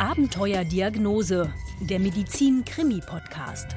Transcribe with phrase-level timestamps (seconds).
[0.00, 3.76] Abenteuerdiagnose, der Medizin-Krimi-Podcast.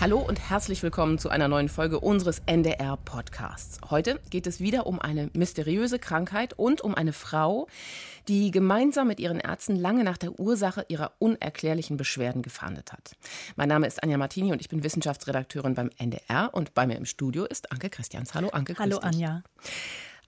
[0.00, 3.78] Hallo und herzlich willkommen zu einer neuen Folge unseres NDR-Podcasts.
[3.90, 7.68] Heute geht es wieder um eine mysteriöse Krankheit und um eine Frau,
[8.26, 13.12] die gemeinsam mit ihren Ärzten lange nach der Ursache ihrer unerklärlichen Beschwerden gefahndet hat.
[13.54, 17.04] Mein Name ist Anja Martini und ich bin Wissenschaftsredakteurin beim NDR und bei mir im
[17.04, 18.34] Studio ist Anke Christians.
[18.34, 18.74] Hallo Anke.
[18.76, 19.44] Hallo Anja.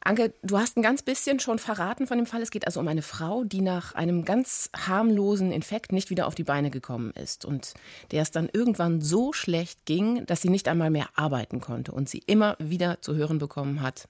[0.07, 2.41] Anke, du hast ein ganz bisschen schon verraten von dem Fall.
[2.41, 6.35] Es geht also um eine Frau, die nach einem ganz harmlosen Infekt nicht wieder auf
[6.35, 7.75] die Beine gekommen ist und
[8.13, 12.09] der es dann irgendwann so schlecht ging, dass sie nicht einmal mehr arbeiten konnte und
[12.09, 14.09] sie immer wieder zu hören bekommen hat,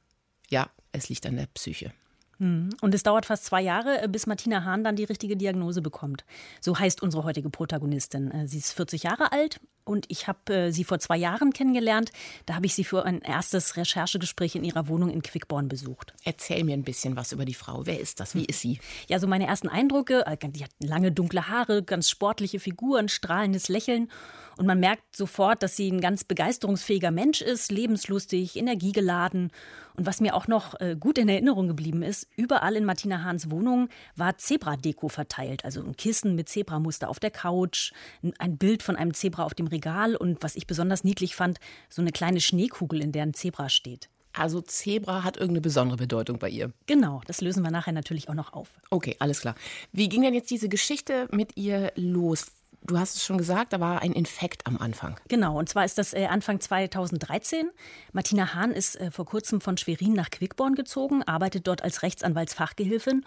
[0.51, 1.93] ja, es liegt an der Psyche.
[2.39, 2.71] Hm.
[2.83, 6.27] Und es dauert fast zwei Jahre, äh, bis Martina Hahn dann die richtige Diagnose bekommt.
[6.61, 8.31] So heißt unsere heutige Protagonistin.
[8.31, 12.11] Äh, sie ist 40 Jahre alt und ich habe äh, sie vor zwei Jahren kennengelernt.
[12.45, 16.13] Da habe ich sie für ein erstes Recherchegespräch in ihrer Wohnung in Quickborn besucht.
[16.25, 17.87] Erzähl mir ein bisschen was über die Frau.
[17.87, 18.35] Wer ist das?
[18.35, 18.81] Wie ist sie?
[19.09, 20.25] Ja, so meine ersten Eindrücke.
[20.43, 24.11] Die hat lange dunkle Haare, ganz sportliche Figur, ein strahlendes Lächeln.
[24.59, 29.53] Und man merkt sofort, dass sie ein ganz begeisterungsfähiger Mensch ist, lebenslustig, energiegeladen.
[29.97, 33.51] Und was mir auch noch äh, gut in Erinnerung geblieben ist, überall in Martina Hahns
[33.51, 35.65] Wohnung war Zebra-Deko verteilt.
[35.65, 37.93] Also ein Kissen mit Zebramuster auf der Couch,
[38.39, 42.01] ein Bild von einem Zebra auf dem Regal und was ich besonders niedlich fand, so
[42.03, 44.09] eine kleine Schneekugel, in der ein Zebra steht.
[44.33, 46.71] Also Zebra hat irgendeine besondere Bedeutung bei ihr.
[46.87, 48.69] Genau, das lösen wir nachher natürlich auch noch auf.
[48.91, 49.55] Okay, alles klar.
[49.93, 52.47] Wie ging denn jetzt diese Geschichte mit ihr los?
[52.83, 55.19] Du hast es schon gesagt, da war ein Infekt am Anfang.
[55.29, 57.71] Genau, und zwar ist das äh, Anfang 2013.
[58.13, 63.25] Martina Hahn ist äh, vor kurzem von Schwerin nach Quickborn gezogen, arbeitet dort als Rechtsanwaltsfachgehilfin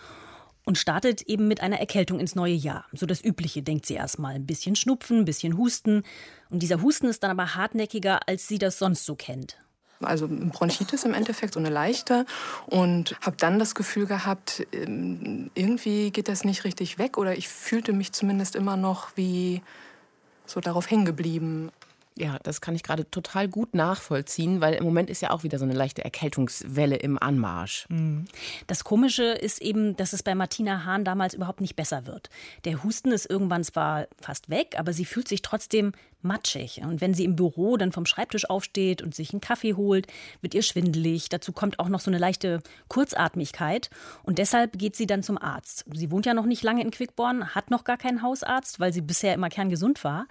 [0.70, 2.86] und startet eben mit einer Erkältung ins neue Jahr.
[2.94, 4.36] So das Übliche, denkt sie erstmal.
[4.36, 6.04] Ein bisschen Schnupfen, ein bisschen Husten.
[6.52, 9.58] Und dieser Husten ist dann aber hartnäckiger, als sie das sonst so kennt
[10.02, 12.26] also Bronchitis im Endeffekt, so eine leichte.
[12.68, 17.50] Und habe dann das Gefühl gehabt, ähm, irgendwie geht das nicht richtig weg oder ich
[17.50, 19.62] fühlte mich zumindest immer noch wie
[20.46, 21.70] so darauf hängen geblieben.
[22.20, 25.58] Ja, das kann ich gerade total gut nachvollziehen, weil im Moment ist ja auch wieder
[25.58, 27.86] so eine leichte Erkältungswelle im Anmarsch.
[27.88, 28.26] Mhm.
[28.68, 32.30] Das Komische ist eben, dass es bei Martina Hahn damals überhaupt nicht besser wird.
[32.66, 36.82] Der Husten ist irgendwann zwar fast weg, aber sie fühlt sich trotzdem matschig.
[36.84, 40.08] Und wenn sie im Büro dann vom Schreibtisch aufsteht und sich einen Kaffee holt,
[40.42, 41.30] wird ihr schwindelig.
[41.30, 43.90] Dazu kommt auch noch so eine leichte Kurzatmigkeit.
[44.24, 45.86] Und deshalb geht sie dann zum Arzt.
[45.94, 49.02] Sie wohnt ja noch nicht lange in Quickborn, hat noch gar keinen Hausarzt, weil sie
[49.02, 50.28] bisher immer kerngesund war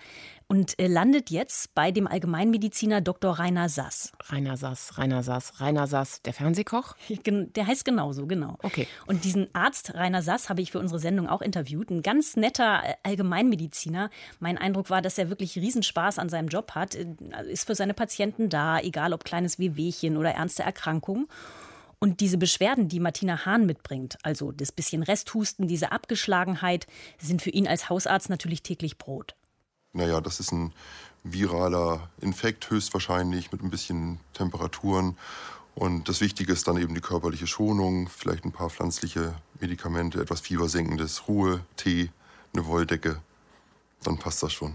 [0.48, 3.38] und äh, landet jetzt bei dem Allgemeinmediziner Dr.
[3.38, 4.12] Rainer Sass.
[4.30, 6.96] Rainer Sass, Rainer Sass, Rainer Sass, der Fernsehkoch?
[7.28, 8.56] Der heißt genauso, genau.
[8.62, 8.86] Okay.
[9.06, 11.90] Und diesen Arzt Rainer Sass habe ich für unsere Sendung auch interviewt.
[11.90, 14.10] Ein ganz netter äh, Allgemeinmediziner.
[14.40, 16.94] Mein Eindruck war, dass er wirklich Riesenspaß an seinem Job hat.
[16.94, 17.06] Äh,
[17.48, 21.28] ist für seine Patienten da, egal ob kleines Wehwehchen oder ernste Erkrankung.
[21.98, 26.86] Und diese Beschwerden, die Martina Hahn mitbringt, also das bisschen Resthusten, diese Abgeschlagenheit,
[27.18, 29.34] sind für ihn als Hausarzt natürlich täglich Brot.
[29.92, 30.72] Naja, das ist ein
[31.24, 35.16] viraler Infekt höchstwahrscheinlich mit ein bisschen Temperaturen.
[35.74, 40.40] Und das Wichtige ist dann eben die körperliche Schonung, vielleicht ein paar pflanzliche Medikamente, etwas
[40.40, 42.10] Fiebersenkendes, Ruhe, Tee,
[42.52, 43.20] eine Wolldecke.
[44.02, 44.74] Dann passt das schon.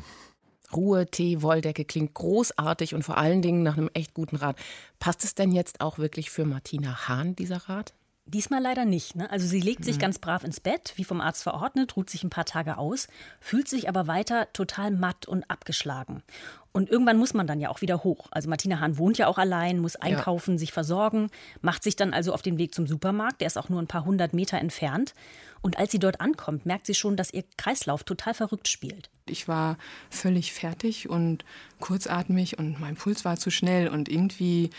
[0.73, 4.57] Ruhe, Tee, Wolldecke klingt großartig und vor allen Dingen nach einem echt guten Rat.
[5.00, 7.94] Passt es denn jetzt auch wirklich für Martina Hahn, dieser Rat?
[8.25, 9.16] Diesmal leider nicht.
[9.16, 9.29] Ne?
[9.29, 10.01] Also sie legt sich mhm.
[10.01, 13.07] ganz brav ins Bett, wie vom Arzt verordnet, ruht sich ein paar Tage aus,
[13.41, 16.23] fühlt sich aber weiter total matt und abgeschlagen.
[16.72, 18.29] Und irgendwann muss man dann ja auch wieder hoch.
[18.31, 20.57] Also Martina Hahn wohnt ja auch allein, muss einkaufen, ja.
[20.57, 21.29] sich versorgen,
[21.61, 23.41] macht sich dann also auf den Weg zum Supermarkt.
[23.41, 25.13] Der ist auch nur ein paar hundert Meter entfernt.
[25.61, 29.09] Und als sie dort ankommt, merkt sie schon, dass ihr Kreislauf total verrückt spielt.
[29.28, 29.78] Ich war
[30.09, 31.45] völlig fertig und
[31.79, 34.72] kurzatmig und mein Puls war zu schnell und irgendwie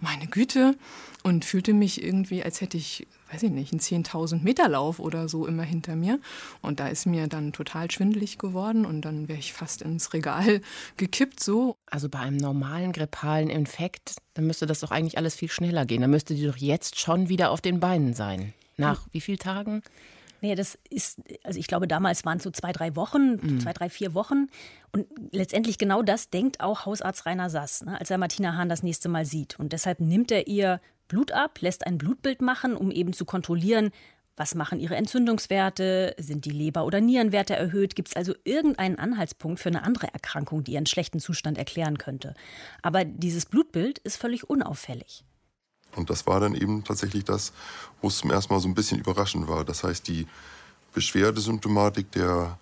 [0.00, 0.76] meine Güte,
[1.24, 5.26] und fühlte mich irgendwie, als hätte ich, weiß ich nicht, einen 10.000 Meter Lauf oder
[5.26, 6.20] so immer hinter mir.
[6.60, 10.60] Und da ist mir dann total schwindelig geworden und dann wäre ich fast ins Regal
[10.98, 11.76] gekippt so.
[11.86, 16.02] Also bei einem normalen grippalen Infekt, dann müsste das doch eigentlich alles viel schneller gehen.
[16.02, 18.52] Dann müsste die doch jetzt schon wieder auf den Beinen sein.
[18.76, 19.82] Nach wie vielen Tagen?
[20.44, 23.60] Naja, das ist, also ich glaube, damals waren es so zwei, drei Wochen, mhm.
[23.60, 24.48] zwei, drei, vier Wochen.
[24.92, 28.82] Und letztendlich genau das denkt auch Hausarzt Rainer Sass, ne, als er Martina Hahn das
[28.82, 29.58] nächste Mal sieht.
[29.58, 33.90] Und deshalb nimmt er ihr Blut ab, lässt ein Blutbild machen, um eben zu kontrollieren,
[34.36, 36.14] was machen ihre Entzündungswerte?
[36.18, 37.96] Sind die Leber- oder Nierenwerte erhöht?
[37.96, 42.34] Gibt es also irgendeinen Anhaltspunkt für eine andere Erkrankung, die ihren schlechten Zustand erklären könnte?
[42.82, 45.24] Aber dieses Blutbild ist völlig unauffällig.
[45.96, 47.52] Und das war dann eben tatsächlich das,
[48.00, 49.64] wo es zum ersten Mal so ein bisschen überraschend war.
[49.64, 50.26] Das heißt, die
[50.92, 52.58] Beschwerdesymptomatik der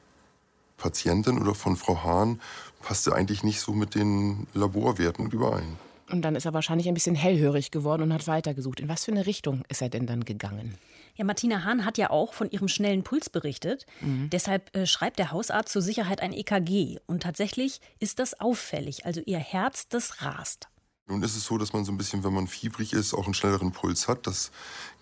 [0.78, 2.40] Patientin oder von Frau Hahn
[2.80, 5.78] passte eigentlich nicht so mit den Laborwerten überein.
[6.10, 8.80] Und dann ist er wahrscheinlich ein bisschen hellhörig geworden und hat weitergesucht.
[8.80, 10.76] In was für eine Richtung ist er denn dann gegangen?
[11.14, 13.86] Ja, Martina Hahn hat ja auch von ihrem schnellen Puls berichtet.
[14.00, 14.28] Mhm.
[14.30, 16.98] Deshalb äh, schreibt der Hausarzt zur Sicherheit ein EKG.
[17.06, 19.06] Und tatsächlich ist das auffällig.
[19.06, 20.68] Also ihr Herz, das rast.
[21.06, 23.34] Nun ist es so, dass man so ein bisschen, wenn man fiebrig ist, auch einen
[23.34, 24.26] schnelleren Puls hat.
[24.26, 24.50] Das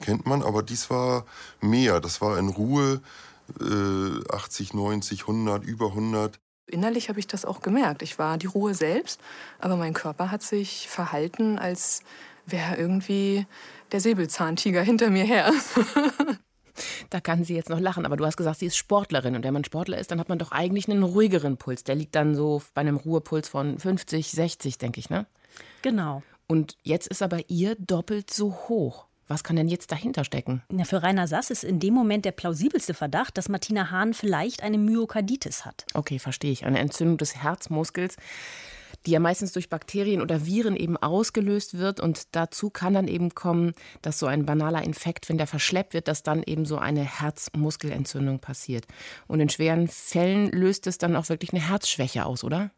[0.01, 0.43] kennt man.
[0.43, 1.27] Aber dies war
[1.61, 2.01] mehr.
[2.01, 3.01] Das war in Ruhe
[3.61, 6.41] äh, 80, 90, 100, über 100.
[6.67, 8.03] Innerlich habe ich das auch gemerkt.
[8.03, 9.21] Ich war die Ruhe selbst,
[9.59, 12.03] aber mein Körper hat sich verhalten, als
[12.47, 13.47] wäre irgendwie
[13.93, 15.53] der Säbelzahntiger hinter mir her.
[17.11, 19.35] Da kann sie jetzt noch lachen, aber du hast gesagt, sie ist Sportlerin.
[19.35, 21.85] Und wenn man Sportler ist, dann hat man doch eigentlich einen ruhigeren Puls.
[21.85, 25.27] Der liegt dann so bei einem Ruhepuls von 50, 60, denke ich, ne?
[25.83, 26.23] Genau.
[26.47, 29.07] Und jetzt ist er bei ihr doppelt so hoch.
[29.31, 30.65] Was kann denn jetzt dahinter stecken?
[30.73, 34.61] Ja, für Rainer Sass ist in dem Moment der plausibelste Verdacht, dass Martina Hahn vielleicht
[34.65, 35.87] eine Myokarditis hat.
[35.95, 36.67] Okay, verstehe ich.
[36.67, 38.17] Eine Entzündung des Herzmuskels,
[39.07, 42.01] die ja meistens durch Bakterien oder Viren eben ausgelöst wird.
[42.01, 46.09] Und dazu kann dann eben kommen, dass so ein banaler Infekt, wenn der verschleppt wird,
[46.09, 48.89] dass dann eben so eine Herzmuskelentzündung passiert.
[49.29, 52.73] Und in schweren Fällen löst es dann auch wirklich eine Herzschwäche aus, oder?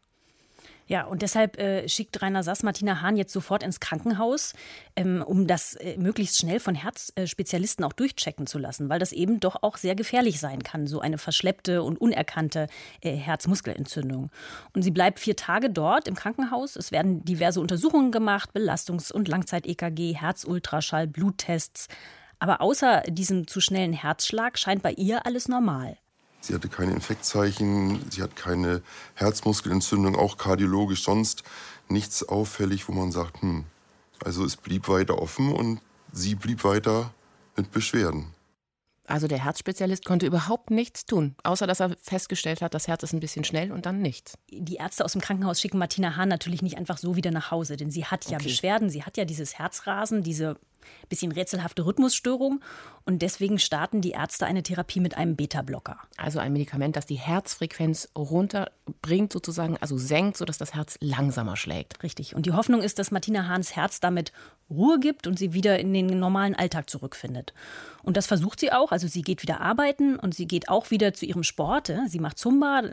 [0.87, 4.53] Ja, und deshalb äh, schickt Rainer Sass Martina Hahn jetzt sofort ins Krankenhaus,
[4.95, 9.39] ähm, um das äh, möglichst schnell von Herzspezialisten auch durchchecken zu lassen, weil das eben
[9.39, 12.67] doch auch sehr gefährlich sein kann, so eine verschleppte und unerkannte
[13.01, 14.29] äh, Herzmuskelentzündung.
[14.73, 16.75] Und sie bleibt vier Tage dort im Krankenhaus.
[16.75, 21.87] Es werden diverse Untersuchungen gemacht, Belastungs- und Langzeit-EKG, Herzultraschall, Bluttests.
[22.39, 25.97] Aber außer diesem zu schnellen Herzschlag scheint bei ihr alles normal.
[26.43, 28.81] Sie hatte keine Infektzeichen, sie hat keine
[29.13, 31.43] Herzmuskelentzündung, auch kardiologisch sonst
[31.87, 33.63] nichts auffällig, wo man sagt, hm,
[34.25, 35.79] also es blieb weiter offen und
[36.11, 37.13] sie blieb weiter
[37.55, 38.33] mit Beschwerden.
[39.07, 43.13] Also der Herzspezialist konnte überhaupt nichts tun, außer dass er festgestellt hat, das Herz ist
[43.13, 44.33] ein bisschen schnell und dann nichts.
[44.49, 47.77] Die Ärzte aus dem Krankenhaus schicken Martina Hahn natürlich nicht einfach so wieder nach Hause,
[47.77, 48.47] denn sie hat ja okay.
[48.47, 50.57] Beschwerden, sie hat ja dieses Herzrasen, diese
[51.09, 52.61] bisschen rätselhafte Rhythmusstörung.
[53.05, 55.97] Und deswegen starten die Ärzte eine Therapie mit einem Beta-Blocker.
[56.17, 62.01] Also ein Medikament, das die Herzfrequenz runterbringt, sozusagen, also senkt, sodass das Herz langsamer schlägt.
[62.01, 62.35] Richtig.
[62.35, 64.31] Und die Hoffnung ist, dass Martina Hahns Herz damit
[64.69, 67.53] Ruhe gibt und sie wieder in den normalen Alltag zurückfindet.
[68.01, 68.91] Und das versucht sie auch.
[68.91, 71.91] Also sie geht wieder arbeiten und sie geht auch wieder zu ihrem Sport.
[72.07, 72.83] Sie macht Zumba,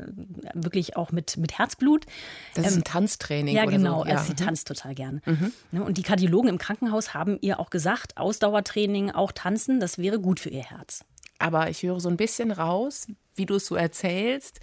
[0.54, 2.06] wirklich auch mit, mit Herzblut.
[2.54, 3.56] Das ist ein ähm, Tanztraining.
[3.56, 4.00] Ja, genau.
[4.00, 4.06] So.
[4.06, 4.12] Ja.
[4.16, 5.20] Also sie tanzt total gern.
[5.25, 5.52] Mhm.
[5.72, 7.79] Ne, und die Kardiologen im Krankenhaus haben ihr auch gesagt,
[8.16, 11.04] Ausdauertraining, auch Tanzen, das wäre gut für ihr Herz.
[11.38, 14.60] Aber ich höre so ein bisschen raus, wie du es so erzählst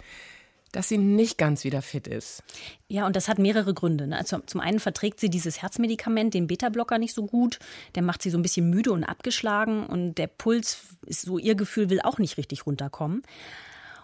[0.72, 2.42] dass sie nicht ganz wieder fit ist.
[2.88, 4.06] Ja, und das hat mehrere Gründe.
[4.06, 4.18] Ne?
[4.18, 7.58] Also zum einen verträgt sie dieses Herzmedikament, den Beta-Blocker, nicht so gut.
[7.94, 9.86] Der macht sie so ein bisschen müde und abgeschlagen.
[9.86, 13.22] Und der Puls, ist so ihr Gefühl, will auch nicht richtig runterkommen.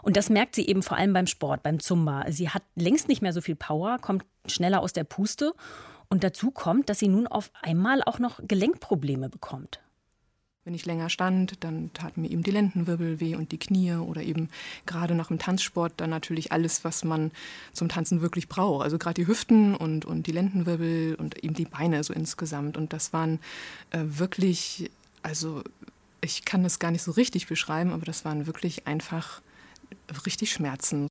[0.02, 2.24] Und das merkt sie eben vor allem beim Sport, beim Zumba.
[2.30, 5.54] Sie hat längst nicht mehr so viel Power, kommt schneller aus der Puste.
[6.14, 9.80] Und dazu kommt, dass sie nun auf einmal auch noch Gelenkprobleme bekommt.
[10.62, 14.22] Wenn ich länger stand, dann taten mir eben die Lendenwirbel weh und die Knie oder
[14.22, 14.48] eben
[14.86, 17.32] gerade nach dem Tanzsport dann natürlich alles, was man
[17.72, 18.84] zum Tanzen wirklich braucht.
[18.84, 22.76] Also gerade die Hüften und, und die Lendenwirbel und eben die Beine so insgesamt.
[22.76, 23.40] Und das waren
[23.90, 24.92] äh, wirklich,
[25.24, 25.64] also
[26.20, 29.42] ich kann das gar nicht so richtig beschreiben, aber das waren wirklich einfach
[30.24, 31.08] richtig Schmerzen.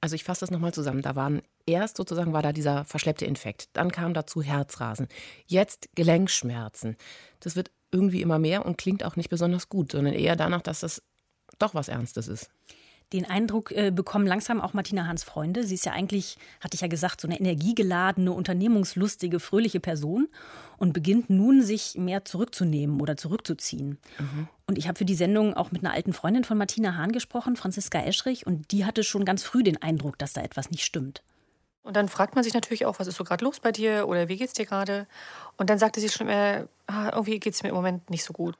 [0.00, 1.02] Also ich fasse das nochmal zusammen.
[1.02, 5.08] Da waren erst sozusagen war da dieser verschleppte Infekt, dann kam dazu Herzrasen,
[5.46, 6.96] jetzt Gelenkschmerzen.
[7.40, 10.80] Das wird irgendwie immer mehr und klingt auch nicht besonders gut, sondern eher danach, dass
[10.80, 11.02] das
[11.58, 12.50] doch was Ernstes ist.
[13.12, 15.64] Den Eindruck äh, bekommen langsam auch Martina Hans Freunde.
[15.64, 20.28] Sie ist ja eigentlich, hatte ich ja gesagt, so eine energiegeladene, unternehmungslustige, fröhliche Person
[20.76, 23.98] und beginnt nun, sich mehr zurückzunehmen oder zurückzuziehen.
[24.18, 24.48] Mhm.
[24.66, 27.56] Und ich habe für die Sendung auch mit einer alten Freundin von Martina Hahn gesprochen,
[27.56, 31.22] Franziska Eschrich, und die hatte schon ganz früh den Eindruck, dass da etwas nicht stimmt.
[31.82, 34.28] Und dann fragt man sich natürlich auch, was ist so gerade los bei dir oder
[34.28, 35.06] wie geht's dir gerade?
[35.56, 38.56] Und dann sagte sie schon immer, ah, irgendwie geht's mir im Moment nicht so gut.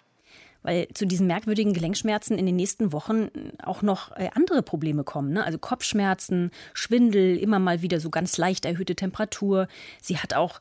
[0.69, 3.31] Weil zu diesen merkwürdigen Gelenkschmerzen in den nächsten Wochen
[3.63, 5.33] auch noch äh, andere Probleme kommen.
[5.33, 5.43] Ne?
[5.43, 9.67] Also Kopfschmerzen, Schwindel, immer mal wieder so ganz leicht erhöhte Temperatur.
[10.03, 10.61] Sie hat auch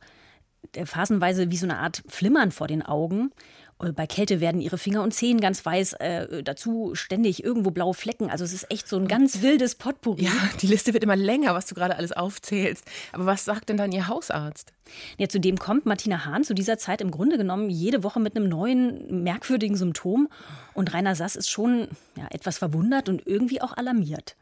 [0.75, 3.31] äh, phasenweise wie so eine Art Flimmern vor den Augen.
[3.79, 7.93] Äh, bei Kälte werden ihre Finger und Zehen ganz weiß, äh, dazu ständig irgendwo blaue
[7.93, 8.29] Flecken.
[8.29, 10.25] Also es ist echt so ein ganz wildes Potpourri.
[10.25, 10.31] Ja,
[10.61, 12.85] die Liste wird immer länger, was du gerade alles aufzählst.
[13.11, 14.73] Aber was sagt denn dann Ihr Hausarzt?
[15.17, 18.47] Ja, zudem kommt Martina Hahn zu dieser Zeit im Grunde genommen jede Woche mit einem
[18.47, 20.29] neuen, merkwürdigen Symptom.
[20.73, 24.35] Und Rainer Sass ist schon ja, etwas verwundert und irgendwie auch alarmiert.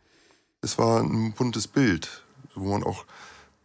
[0.61, 2.23] Es war ein buntes Bild,
[2.55, 3.05] wo man auch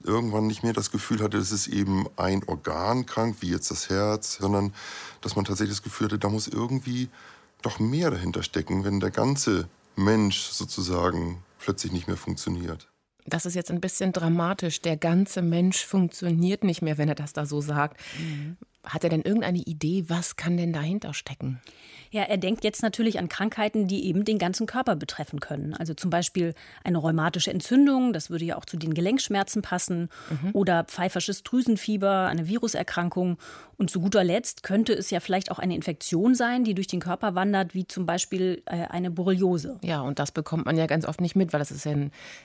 [0.02, 3.90] irgendwann nicht mehr das Gefühl hatte, es ist eben ein Organ krank, wie jetzt das
[3.90, 4.72] Herz, sondern
[5.20, 7.08] dass man tatsächlich das Gefühl hatte, da muss irgendwie
[7.62, 12.88] doch mehr dahinter stecken, wenn der ganze Mensch sozusagen plötzlich nicht mehr funktioniert.
[13.26, 14.80] Das ist jetzt ein bisschen dramatisch.
[14.80, 18.00] Der ganze Mensch funktioniert nicht mehr, wenn er das da so sagt.
[18.18, 18.56] Mhm.
[18.84, 21.60] Hat er denn irgendeine Idee, was kann denn dahinter stecken?
[22.12, 25.74] Ja, er denkt jetzt natürlich an Krankheiten, die eben den ganzen Körper betreffen können.
[25.74, 30.50] Also zum Beispiel eine rheumatische Entzündung, das würde ja auch zu den Gelenkschmerzen passen, mhm.
[30.52, 33.36] oder pfeifersches Drüsenfieber, eine Viruserkrankung.
[33.76, 37.00] Und zu guter Letzt könnte es ja vielleicht auch eine Infektion sein, die durch den
[37.00, 39.78] Körper wandert, wie zum Beispiel äh, eine Borreliose.
[39.82, 41.94] Ja, und das bekommt man ja ganz oft nicht mit, weil das ja,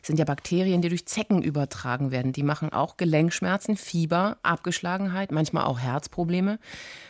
[0.04, 2.34] sind ja Bakterien, die durch Zecken übertragen werden.
[2.34, 6.25] Die machen auch Gelenkschmerzen, Fieber, Abgeschlagenheit, manchmal auch Herzprobleme.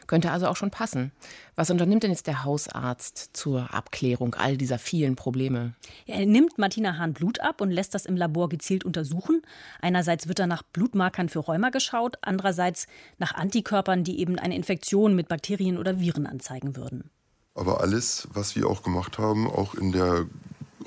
[0.07, 1.11] Könnte also auch schon passen.
[1.55, 5.73] Was unternimmt denn jetzt der Hausarzt zur Abklärung all dieser vielen Probleme?
[6.05, 9.41] Er nimmt Martina Hahn Blut ab und lässt das im Labor gezielt untersuchen.
[9.81, 15.15] Einerseits wird da nach Blutmarkern für Rheuma geschaut, andererseits nach Antikörpern, die eben eine Infektion
[15.15, 17.09] mit Bakterien oder Viren anzeigen würden.
[17.55, 20.25] Aber alles, was wir auch gemacht haben, auch in der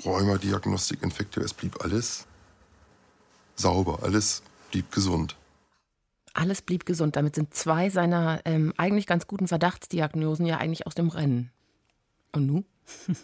[0.05, 2.25] Rheumadiagnostik, Infekte, es blieb alles
[3.55, 5.35] sauber, alles blieb gesund.
[6.33, 7.15] Alles blieb gesund.
[7.15, 11.51] Damit sind zwei seiner ähm, eigentlich ganz guten Verdachtsdiagnosen ja eigentlich aus dem Rennen.
[12.31, 12.65] Und nun?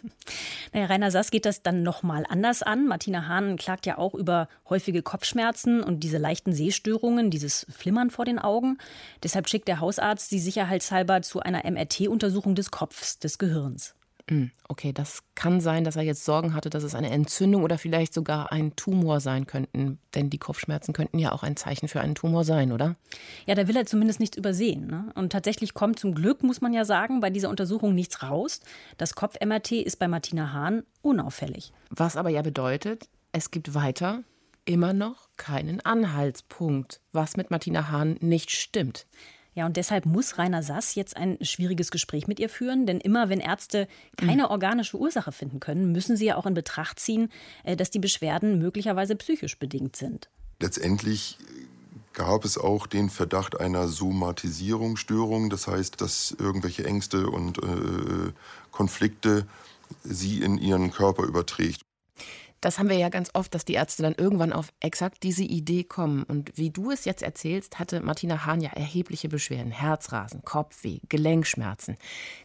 [0.72, 2.86] Naja, Rainer Sass geht das dann nochmal anders an.
[2.86, 8.24] Martina Hahn klagt ja auch über häufige Kopfschmerzen und diese leichten Sehstörungen, dieses Flimmern vor
[8.24, 8.78] den Augen.
[9.22, 13.95] Deshalb schickt der Hausarzt sie sicherheitshalber zu einer MRT-Untersuchung des Kopfs, des Gehirns.
[14.28, 17.78] Hm, okay, das kann sein, dass er jetzt Sorgen hatte, dass es eine Entzündung oder
[17.78, 20.00] vielleicht sogar ein Tumor sein könnten.
[20.16, 22.96] Denn die Kopfschmerzen könnten ja auch ein Zeichen für einen Tumor sein, oder?
[23.46, 24.88] Ja, da will er zumindest nichts übersehen.
[24.88, 25.12] Ne?
[25.14, 28.60] Und tatsächlich kommt zum Glück, muss man ja sagen, bei dieser Untersuchung nichts raus.
[28.98, 31.72] Das Kopf-MRT ist bei Martina Hahn unauffällig.
[31.90, 34.24] Was aber ja bedeutet, es gibt weiter
[34.64, 39.06] immer noch keinen Anhaltspunkt, was mit Martina Hahn nicht stimmt.
[39.56, 43.30] Ja, und deshalb muss Rainer Sass jetzt ein schwieriges Gespräch mit ihr führen, denn immer
[43.30, 44.50] wenn Ärzte keine mhm.
[44.50, 47.30] organische Ursache finden können, müssen sie ja auch in Betracht ziehen,
[47.64, 50.28] äh, dass die Beschwerden möglicherweise psychisch bedingt sind.
[50.60, 51.38] Letztendlich
[52.12, 58.32] gab es auch den Verdacht einer Somatisierungsstörung, das heißt, dass irgendwelche Ängste und äh,
[58.72, 59.46] Konflikte
[60.04, 61.80] sie in ihren Körper überträgt.
[62.66, 65.84] Das haben wir ja ganz oft, dass die Ärzte dann irgendwann auf exakt diese Idee
[65.84, 66.24] kommen.
[66.24, 69.70] Und wie du es jetzt erzählst, hatte Martina Hahn ja erhebliche Beschwerden.
[69.70, 71.96] Herzrasen, Kopfweh, Gelenkschmerzen.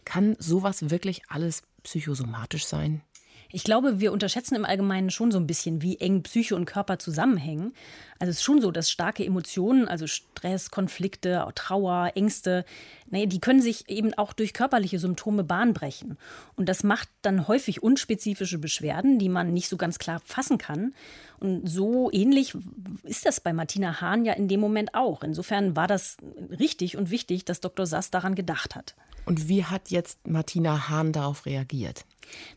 [0.04, 3.02] Kann sowas wirklich alles psychosomatisch sein?
[3.54, 6.98] Ich glaube, wir unterschätzen im Allgemeinen schon so ein bisschen, wie eng Psyche und Körper
[6.98, 7.74] zusammenhängen.
[8.18, 12.64] Also es ist schon so, dass starke Emotionen, also Stress, Konflikte, Trauer, Ängste,
[13.10, 16.16] naja, die können sich eben auch durch körperliche Symptome bahnbrechen.
[16.56, 20.94] Und das macht dann häufig unspezifische Beschwerden, die man nicht so ganz klar fassen kann.
[21.38, 22.54] Und so ähnlich
[23.02, 25.22] ist das bei Martina Hahn ja in dem Moment auch.
[25.22, 26.16] Insofern war das
[26.58, 27.84] richtig und wichtig, dass Dr.
[27.84, 28.94] Sass daran gedacht hat.
[29.26, 32.06] Und wie hat jetzt Martina Hahn darauf reagiert?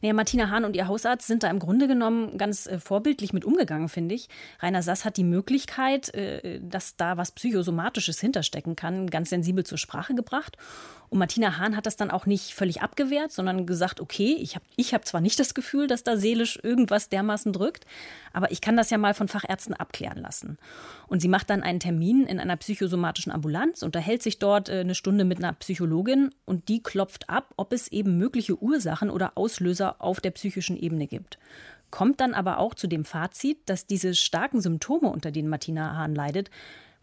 [0.02, 3.46] Naja, Martina Hahn und ihr Hausarzt sind da im Grunde genommen ganz äh, vorbildlich mit
[3.46, 4.30] umgegangen, finde ich.
[4.60, 9.78] Rainer Sass hat die Möglichkeit, äh, dass da was Psychosomatisches hinterstecken kann, ganz sensibel zur
[9.78, 10.58] Sprache gebracht.
[11.10, 14.66] Und Martina Hahn hat das dann auch nicht völlig abgewehrt, sondern gesagt, okay, ich habe
[14.76, 17.86] ich hab zwar nicht das Gefühl, dass da seelisch irgendwas dermaßen drückt,
[18.34, 20.58] aber ich kann das ja mal von Fachärzten abklären lassen.
[21.08, 24.96] Und sie macht dann einen Termin in einer psychosomatischen Ambulanz, unterhält sich dort äh, eine
[24.96, 29.96] Stunde mit einer Psychologin und die klopft ab, ob es eben mögliche Ursachen oder Auslöser
[30.00, 31.38] auf der psychischen Ebene gibt
[31.92, 36.14] kommt dann aber auch zu dem Fazit, dass diese starken Symptome, unter denen Martina Hahn
[36.14, 36.50] leidet,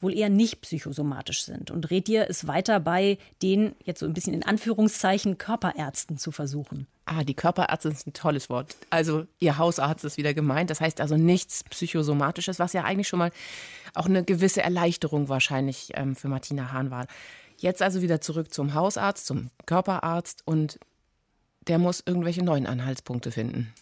[0.00, 4.12] wohl eher nicht psychosomatisch sind und rät dir, es weiter bei den, jetzt so ein
[4.12, 6.88] bisschen in Anführungszeichen, Körperärzten zu versuchen.
[7.06, 8.76] Ah, die Körperärzte ist ein tolles Wort.
[8.90, 10.68] Also Ihr Hausarzt ist wieder gemeint.
[10.68, 13.30] Das heißt also nichts Psychosomatisches, was ja eigentlich schon mal
[13.94, 17.06] auch eine gewisse Erleichterung wahrscheinlich ähm, für Martina Hahn war.
[17.56, 20.78] Jetzt also wieder zurück zum Hausarzt, zum Körperarzt und
[21.68, 23.72] der muss irgendwelche neuen Anhaltspunkte finden.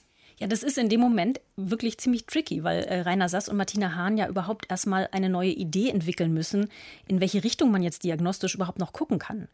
[0.41, 3.95] Ja, das ist in dem Moment wirklich ziemlich tricky, weil äh, Rainer Sass und Martina
[3.95, 6.71] Hahn ja überhaupt erstmal eine neue Idee entwickeln müssen,
[7.07, 9.49] in welche Richtung man jetzt diagnostisch überhaupt noch gucken kann.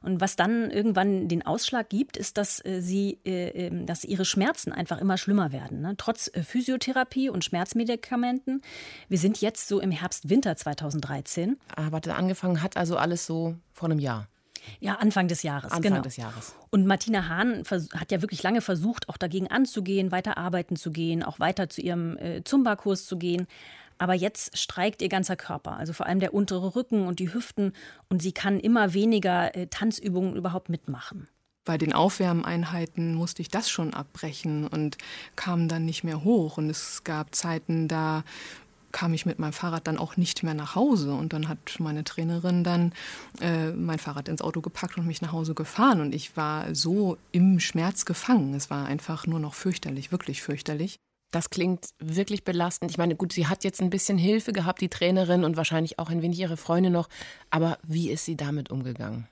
[0.00, 4.24] Und was dann irgendwann den Ausschlag gibt, ist, dass äh, sie, äh, ähm, dass ihre
[4.24, 5.80] Schmerzen einfach immer schlimmer werden.
[5.80, 5.94] Ne?
[5.98, 8.62] Trotz äh, Physiotherapie und Schmerzmedikamenten.
[9.08, 11.56] Wir sind jetzt so im Herbst, Winter 2013.
[11.74, 14.28] Aber angefangen hat also alles so vor einem Jahr.
[14.80, 15.72] Ja, Anfang des Jahres.
[15.72, 16.02] Anfang genau.
[16.02, 16.54] des Jahres.
[16.70, 17.62] Und Martina Hahn
[17.94, 21.80] hat ja wirklich lange versucht, auch dagegen anzugehen, weiter arbeiten zu gehen, auch weiter zu
[21.80, 23.46] ihrem äh, Zumba-Kurs zu gehen.
[23.98, 27.72] Aber jetzt streikt ihr ganzer Körper, also vor allem der untere Rücken und die Hüften.
[28.08, 31.28] Und sie kann immer weniger äh, Tanzübungen überhaupt mitmachen
[31.68, 34.96] bei den Aufwärmeinheiten musste ich das schon abbrechen und
[35.36, 36.56] kam dann nicht mehr hoch.
[36.56, 38.24] Und es gab Zeiten, da
[38.92, 41.12] kam ich mit meinem Fahrrad dann auch nicht mehr nach Hause.
[41.12, 42.92] Und dann hat meine Trainerin dann
[43.40, 46.00] äh, mein Fahrrad ins Auto gepackt und mich nach Hause gefahren.
[46.00, 48.54] Und ich war so im Schmerz gefangen.
[48.54, 50.98] Es war einfach nur noch fürchterlich, wirklich fürchterlich.
[51.30, 52.90] Das klingt wirklich belastend.
[52.90, 56.08] Ich meine, gut, sie hat jetzt ein bisschen Hilfe gehabt, die Trainerin, und wahrscheinlich auch
[56.08, 57.08] ein wenig ihre Freunde noch.
[57.50, 59.28] Aber wie ist sie damit umgegangen?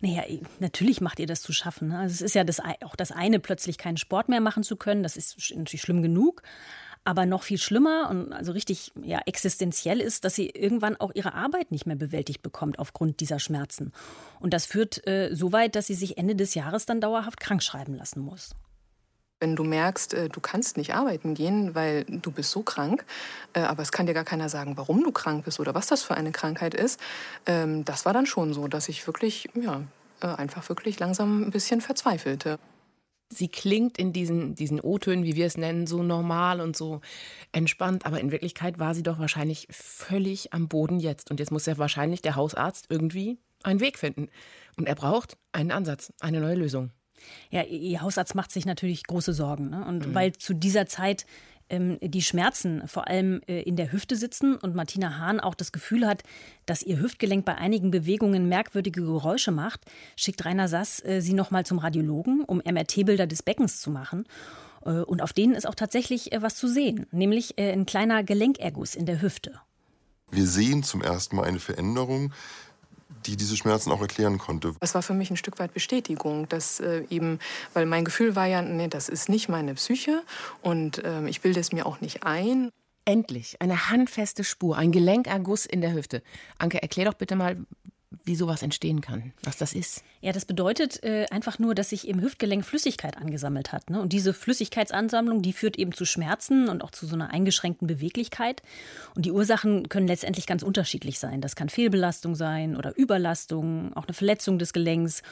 [0.00, 0.22] Naja,
[0.58, 1.88] natürlich macht ihr das zu schaffen.
[1.88, 1.98] Ne?
[1.98, 5.02] Also es ist ja das, auch das eine, plötzlich keinen Sport mehr machen zu können.
[5.02, 6.42] Das ist natürlich schlimm genug.
[7.04, 11.34] Aber noch viel schlimmer und also richtig ja, existenziell ist, dass sie irgendwann auch ihre
[11.34, 13.92] Arbeit nicht mehr bewältigt bekommt aufgrund dieser Schmerzen.
[14.40, 17.62] Und das führt äh, so weit, dass sie sich Ende des Jahres dann dauerhaft krank
[17.62, 18.54] schreiben lassen muss.
[19.40, 23.04] Wenn du merkst, äh, du kannst nicht arbeiten gehen, weil du bist so krank,
[23.52, 26.02] äh, aber es kann dir gar keiner sagen, warum du krank bist oder was das
[26.02, 26.98] für eine Krankheit ist,
[27.46, 29.82] ähm, das war dann schon so, dass ich wirklich, ja,
[30.20, 32.58] äh, einfach wirklich langsam ein bisschen verzweifelte.
[33.30, 37.00] Sie klingt in diesen, diesen O-Tönen, wie wir es nennen, so normal und so
[37.52, 41.30] entspannt, aber in Wirklichkeit war sie doch wahrscheinlich völlig am Boden jetzt.
[41.30, 44.28] Und jetzt muss ja wahrscheinlich der Hausarzt irgendwie einen Weg finden.
[44.76, 46.90] Und er braucht einen Ansatz, eine neue Lösung.
[47.50, 49.70] Ja, ihr Hausarzt macht sich natürlich große Sorgen.
[49.70, 49.84] Ne?
[49.84, 50.14] Und mhm.
[50.14, 51.26] weil zu dieser Zeit
[51.70, 55.72] ähm, die Schmerzen vor allem äh, in der Hüfte sitzen und Martina Hahn auch das
[55.72, 56.22] Gefühl hat,
[56.66, 59.80] dass ihr Hüftgelenk bei einigen Bewegungen merkwürdige Geräusche macht,
[60.16, 64.24] schickt Rainer Sass äh, sie nochmal zum Radiologen, um MRT-Bilder des Beckens zu machen.
[64.84, 68.22] Äh, und auf denen ist auch tatsächlich äh, was zu sehen, nämlich äh, ein kleiner
[68.24, 69.60] Gelenkerguss in der Hüfte.
[70.30, 72.32] Wir sehen zum ersten Mal eine Veränderung
[73.28, 74.74] die diese Schmerzen auch erklären konnte.
[74.80, 77.38] Das war für mich ein Stück weit Bestätigung, dass äh, eben,
[77.74, 80.22] weil mein Gefühl war ja, nee, das ist nicht meine Psyche
[80.62, 82.70] und äh, ich bilde es mir auch nicht ein.
[83.04, 86.22] Endlich eine handfeste Spur, ein Gelenkerguss in der Hüfte.
[86.58, 87.56] Anke, erklär doch bitte mal,
[88.24, 90.02] wie sowas entstehen kann, was das ist.
[90.20, 93.90] Ja, das bedeutet äh, einfach nur, dass sich im Hüftgelenk Flüssigkeit angesammelt hat.
[93.90, 94.00] Ne?
[94.00, 98.62] Und diese Flüssigkeitsansammlung, die führt eben zu Schmerzen und auch zu so einer eingeschränkten Beweglichkeit.
[99.14, 101.40] Und die Ursachen können letztendlich ganz unterschiedlich sein.
[101.40, 105.22] Das kann Fehlbelastung sein oder Überlastung, auch eine Verletzung des Gelenks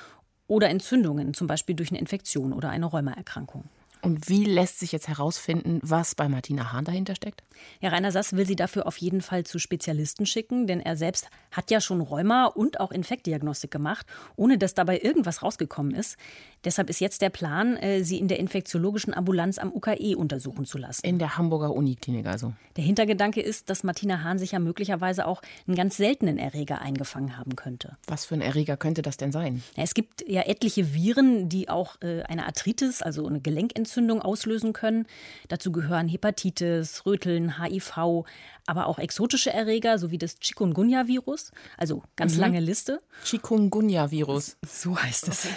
[0.47, 3.65] oder Entzündungen, zum Beispiel durch eine Infektion oder eine Rheumaerkrankung.
[4.03, 7.43] Und wie lässt sich jetzt herausfinden, was bei Martina Hahn dahinter steckt?
[7.81, 11.29] Ja, Rainer Sass will sie dafür auf jeden Fall zu Spezialisten schicken, denn er selbst
[11.51, 16.17] hat ja schon Rheuma und auch Infektdiagnostik gemacht, ohne dass dabei irgendwas rausgekommen ist.
[16.67, 20.77] Deshalb ist jetzt der Plan, äh, sie in der infektiologischen Ambulanz am UKE untersuchen zu
[20.77, 21.07] lassen.
[21.07, 22.53] In der Hamburger Uniklinik also.
[22.77, 27.39] Der Hintergedanke ist, dass Martina Hahn sich ja möglicherweise auch einen ganz seltenen Erreger eingefangen
[27.39, 27.97] haben könnte.
[28.07, 29.63] Was für ein Erreger könnte das denn sein?
[29.77, 34.73] Es gibt ja etliche Viren, die auch äh, eine Arthritis, also eine Gelenkentzündung, Entzündung auslösen
[34.73, 35.07] können.
[35.49, 38.25] Dazu gehören Hepatitis, Röteln, HIV,
[38.67, 41.53] aber auch exotische Erreger sowie das Chikungunya-Virus.
[41.77, 42.41] Also ganz mhm.
[42.41, 43.01] lange Liste.
[43.25, 44.57] Chikungunya-Virus.
[44.67, 45.49] So heißt es.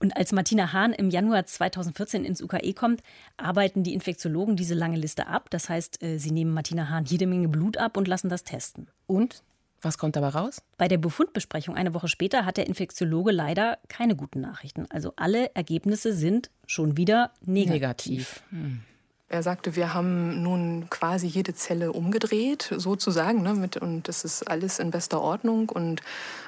[0.00, 3.02] Und als Martina Hahn im Januar 2014 ins UKE kommt,
[3.36, 5.50] arbeiten die Infektiologen diese lange Liste ab.
[5.50, 8.88] Das heißt, äh, sie nehmen Martina Hahn jede Menge Blut ab und lassen das testen.
[9.06, 9.42] Und
[9.80, 10.62] was kommt dabei raus?
[10.76, 14.86] Bei der Befundbesprechung eine Woche später hat der Infektiologe leider keine guten Nachrichten.
[14.90, 17.72] Also alle Ergebnisse sind schon wieder negativ.
[17.72, 18.42] negativ.
[18.50, 18.80] Hm.
[19.30, 24.48] Er sagte, wir haben nun quasi jede Zelle umgedreht, sozusagen, ne, mit, und das ist
[24.48, 25.68] alles in bester Ordnung.
[25.68, 26.00] Und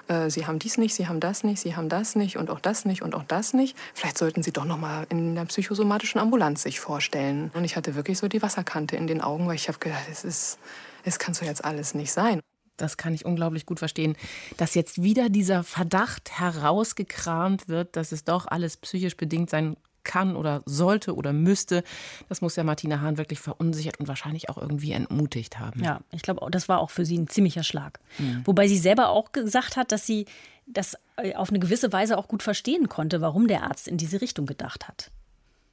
[0.09, 2.61] äh, Sie haben dies nicht, Sie haben das nicht, Sie haben das nicht und auch
[2.61, 3.77] das nicht und auch das nicht.
[3.93, 7.51] Vielleicht sollten Sie doch noch mal in der psychosomatischen Ambulanz sich vorstellen.
[7.53, 10.25] Und ich hatte wirklich so die Wasserkante in den Augen, weil ich habe gedacht, es
[10.25, 10.59] ist,
[11.05, 12.40] es kann so jetzt alles nicht sein
[12.81, 14.16] das kann ich unglaublich gut verstehen,
[14.57, 20.37] dass jetzt wieder dieser Verdacht herausgekramt wird, dass es doch alles psychisch bedingt sein kann
[20.37, 21.83] oder sollte oder müsste.
[22.29, 25.83] Das muss ja Martina Hahn wirklich verunsichert und wahrscheinlich auch irgendwie entmutigt haben.
[25.83, 28.01] Ja, ich glaube, das war auch für sie ein ziemlicher Schlag.
[28.19, 28.43] Mhm.
[28.45, 30.27] Wobei sie selber auch gesagt hat, dass sie
[30.67, 34.21] das äh, auf eine gewisse Weise auch gut verstehen konnte, warum der Arzt in diese
[34.21, 35.11] Richtung gedacht hat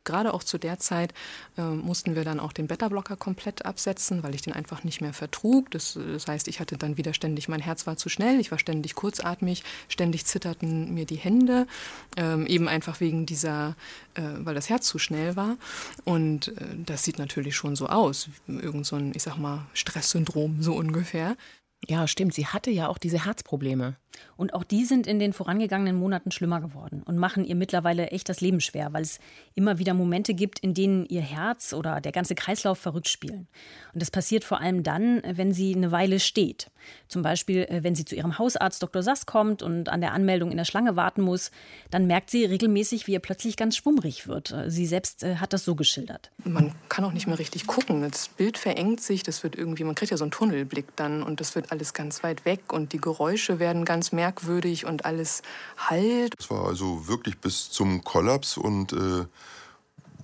[0.07, 1.13] gerade auch zu der Zeit
[1.57, 5.13] äh, mussten wir dann auch den Beta-Blocker komplett absetzen, weil ich den einfach nicht mehr
[5.13, 5.69] vertrug.
[5.71, 8.57] Das, das, heißt, ich hatte dann wieder ständig, mein Herz war zu schnell, ich war
[8.57, 11.67] ständig kurzatmig, ständig zitterten mir die Hände,
[12.15, 13.75] ähm, eben einfach wegen dieser,
[14.15, 15.57] äh, weil das Herz zu schnell war.
[16.05, 16.53] Und äh,
[16.85, 21.35] das sieht natürlich schon so aus, irgend so ein, ich sag mal, Stresssyndrom so ungefähr.
[21.85, 22.33] Ja, stimmt.
[22.33, 23.95] Sie hatte ja auch diese Herzprobleme.
[24.35, 28.29] Und auch die sind in den vorangegangenen Monaten schlimmer geworden und machen ihr mittlerweile echt
[28.29, 29.19] das Leben schwer, weil es
[29.55, 33.47] immer wieder Momente gibt, in denen ihr Herz oder der ganze Kreislauf verrückt spielen.
[33.93, 36.71] Und das passiert vor allem dann, wenn sie eine Weile steht.
[37.07, 39.03] Zum Beispiel, äh, wenn sie zu ihrem Hausarzt Dr.
[39.03, 41.51] Sass kommt und an der Anmeldung in der Schlange warten muss,
[41.89, 44.51] dann merkt sie regelmäßig, wie ihr plötzlich ganz schwummrig wird.
[44.51, 46.31] Äh, sie selbst äh, hat das so geschildert.
[46.43, 48.01] Man kann auch nicht mehr richtig gucken.
[48.01, 51.39] Das Bild verengt sich, das wird irgendwie, man kriegt ja so einen Tunnelblick dann und
[51.39, 55.41] das wird alles ganz weit weg und die Geräusche werden ganz merkwürdig und alles
[55.77, 56.33] halt.
[56.39, 59.25] Es war also wirklich bis zum Kollaps und äh,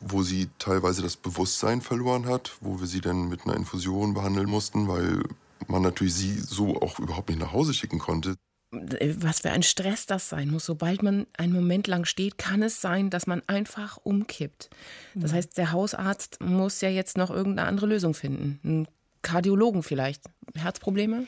[0.06, 4.50] wo sie teilweise das Bewusstsein verloren hat, wo wir sie dann mit einer Infusion behandeln
[4.50, 5.24] mussten, weil
[5.68, 8.36] man natürlich sie so auch überhaupt nicht nach Hause schicken konnte.
[8.72, 10.66] was für ein Stress das sein muss.
[10.66, 14.70] Sobald man einen Moment lang steht, kann es sein, dass man einfach umkippt.
[15.16, 15.36] Das mhm.
[15.36, 18.60] heißt, der Hausarzt muss ja jetzt noch irgendeine andere Lösung finden.
[18.64, 18.88] Einen
[19.24, 20.22] Kardiologen vielleicht.
[20.56, 21.26] Herzprobleme?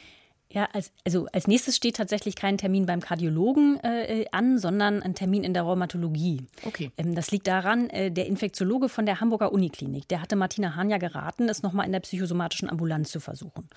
[0.56, 5.16] Ja, als, also als nächstes steht tatsächlich kein Termin beim Kardiologen äh, an, sondern ein
[5.16, 6.44] Termin in der Rheumatologie.
[6.64, 6.92] Okay.
[6.98, 10.90] Ähm, das liegt daran, äh, der Infektiologe von der Hamburger Uniklinik, der hatte Martina Hahn
[10.90, 13.68] ja geraten, es nochmal in der psychosomatischen Ambulanz zu versuchen.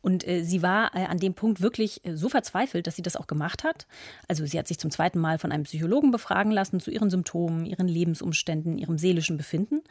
[0.00, 3.16] Und äh, sie war äh, an dem Punkt wirklich äh, so verzweifelt, dass sie das
[3.16, 3.86] auch gemacht hat.
[4.26, 7.64] Also sie hat sich zum zweiten Mal von einem Psychologen befragen lassen zu ihren Symptomen,
[7.64, 9.82] ihren Lebensumständen, ihrem seelischen Befinden.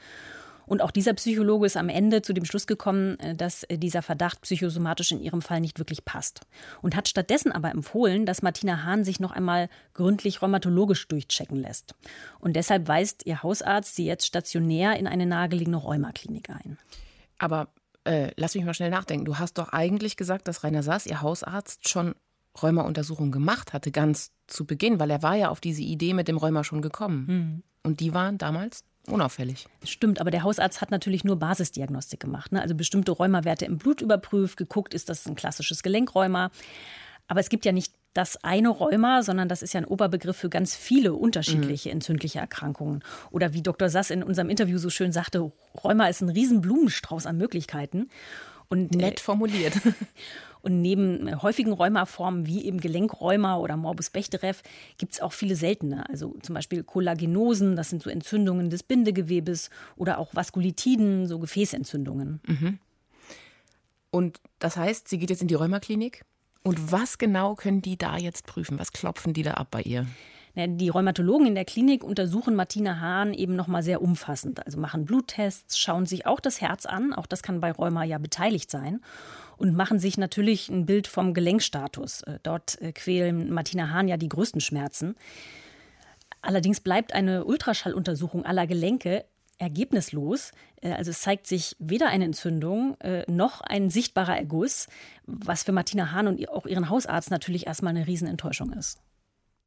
[0.73, 4.01] Und auch dieser Psychologe ist am Ende zu dem Schluss gekommen, äh, dass äh, dieser
[4.01, 6.47] Verdacht psychosomatisch in ihrem Fall nicht wirklich passt.
[6.81, 11.93] Und hat stattdessen aber empfohlen, dass Martina Hahn sich noch einmal gründlich rheumatologisch durchchecken lässt.
[12.39, 16.79] Und deshalb weist ihr Hausarzt sie jetzt stationär in eine nahegelegene Rheumaklinik ein.
[17.37, 17.67] Aber
[18.03, 19.25] äh, lass mich mal schnell nachdenken.
[19.25, 22.15] Du hast doch eigentlich gesagt, dass Rainer Sass, ihr Hausarzt, schon
[22.59, 26.37] Rheuma-Untersuchungen gemacht hatte, ganz zu Beginn, weil er war ja auf diese Idee mit dem
[26.37, 27.25] Rheuma schon gekommen.
[27.27, 27.63] Mhm.
[27.83, 28.83] Und die waren damals?
[29.07, 29.67] Unauffällig.
[29.83, 32.51] Stimmt, aber der Hausarzt hat natürlich nur Basisdiagnostik gemacht.
[32.53, 32.61] Ne?
[32.61, 36.51] Also bestimmte Rheumawerte im Blut überprüft, geguckt, ist das ein klassisches Gelenkrheuma.
[37.27, 40.49] Aber es gibt ja nicht das eine Rheuma, sondern das ist ja ein Oberbegriff für
[40.49, 41.95] ganz viele unterschiedliche mhm.
[41.95, 43.03] entzündliche Erkrankungen.
[43.31, 43.89] Oder wie Dr.
[43.89, 45.51] Sass in unserem Interview so schön sagte,
[45.83, 48.09] Rheuma ist ein Riesenblumenstrauß an Möglichkeiten.
[48.69, 49.73] Und, Nett äh, formuliert.
[50.63, 54.55] Und neben äh, häufigen Rheumaformen wie eben Gelenkrheuma oder Morbus Bechterew
[54.97, 56.09] gibt es auch viele seltene.
[56.09, 62.39] Also zum Beispiel Kollagenosen, das sind so Entzündungen des Bindegewebes oder auch Vaskulitiden, so Gefäßentzündungen.
[62.47, 62.79] Mhm.
[64.09, 66.23] Und das heißt, sie geht jetzt in die Rheumaklinik?
[66.63, 68.79] Und was genau können die da jetzt prüfen?
[68.79, 70.07] Was klopfen die da ab bei ihr?
[70.55, 74.63] Die Rheumatologen in der Klinik untersuchen Martina Hahn eben noch mal sehr umfassend.
[74.63, 77.11] Also machen Bluttests, schauen sich auch das Herz an.
[77.11, 79.01] Auch das kann bei Rheuma ja beteiligt sein.
[79.57, 82.21] Und machen sich natürlich ein Bild vom Gelenkstatus.
[82.21, 85.15] Äh, dort äh, quälen Martina Hahn ja die größten Schmerzen.
[86.43, 89.25] Allerdings bleibt eine Ultraschalluntersuchung aller Gelenke
[89.57, 90.51] ergebnislos.
[90.81, 92.95] Äh, also es zeigt sich weder eine Entzündung
[93.27, 94.87] noch ein sichtbarer Erguss,
[95.25, 98.99] was für Martina Hahn und auch ihren Hausarzt natürlich erstmal eine Riesenenttäuschung ist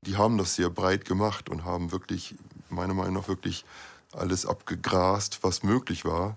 [0.07, 2.35] die haben das sehr breit gemacht und haben wirklich,
[2.69, 3.65] meiner Meinung nach, wirklich
[4.13, 6.37] alles abgegrast, was möglich war.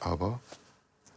[0.00, 0.40] Aber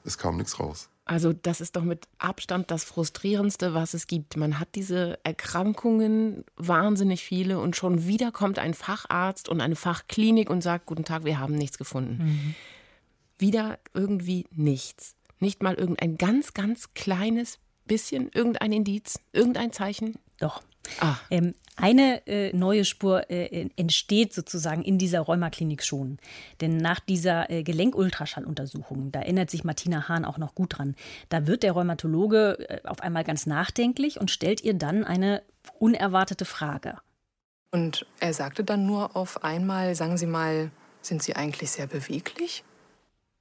[0.03, 0.89] es kam nichts raus.
[1.05, 4.37] Also das ist doch mit Abstand das Frustrierendste, was es gibt.
[4.37, 10.51] Man hat diese Erkrankungen, wahnsinnig viele, und schon wieder kommt ein Facharzt und eine Fachklinik
[10.51, 12.23] und sagt, guten Tag, wir haben nichts gefunden.
[12.23, 12.55] Mhm.
[13.39, 15.15] Wieder irgendwie nichts.
[15.39, 20.13] Nicht mal irgendein ganz, ganz kleines bisschen, irgendein Indiz, irgendein Zeichen.
[20.37, 20.61] Doch.
[20.99, 21.17] Ah.
[21.29, 26.17] Ähm, eine äh, neue Spur äh, entsteht sozusagen in dieser Rheumaklinik schon.
[26.59, 30.95] Denn nach dieser äh, Gelenkultraschalluntersuchung, da erinnert sich Martina Hahn auch noch gut dran,
[31.29, 35.41] da wird der Rheumatologe äh, auf einmal ganz nachdenklich und stellt ihr dann eine
[35.79, 36.97] unerwartete Frage.
[37.71, 40.71] Und er sagte dann nur auf einmal, sagen Sie mal,
[41.01, 42.63] sind Sie eigentlich sehr beweglich?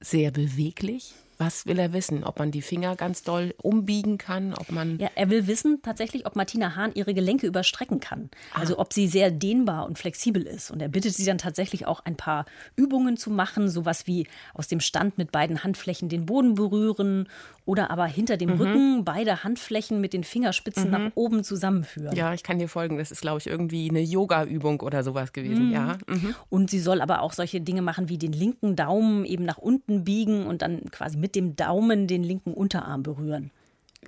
[0.01, 1.15] Sehr beweglich?
[1.39, 2.25] Was will er wissen?
[2.25, 4.55] Ob man die Finger ganz doll umbiegen kann?
[4.55, 8.29] Ob man ja, er will wissen tatsächlich, ob Martina Hahn ihre Gelenke überstrecken kann.
[8.53, 8.61] Ah.
[8.61, 10.73] Also ob sie sehr dehnbar und flexibel ist.
[10.73, 14.67] Und er bittet sie dann tatsächlich auch ein paar Übungen zu machen, sowas wie aus
[14.67, 17.29] dem Stand mit beiden Handflächen den Boden berühren
[17.69, 18.61] oder aber hinter dem mhm.
[18.61, 20.91] Rücken beide Handflächen mit den Fingerspitzen mhm.
[20.91, 22.17] nach oben zusammenführen.
[22.17, 22.99] Ja, ich kann dir folgen.
[22.99, 25.69] Das ist, glaube ich, irgendwie eine Yoga-Übung oder sowas gewesen.
[25.69, 25.73] Mhm.
[25.73, 25.99] Ja.
[26.09, 26.35] Mhm.
[26.49, 30.03] Und sie soll aber auch solche Dinge machen wie den linken Daumen eben nach unten
[30.03, 33.51] biegen und dann quasi mit mit dem Daumen den linken Unterarm berühren.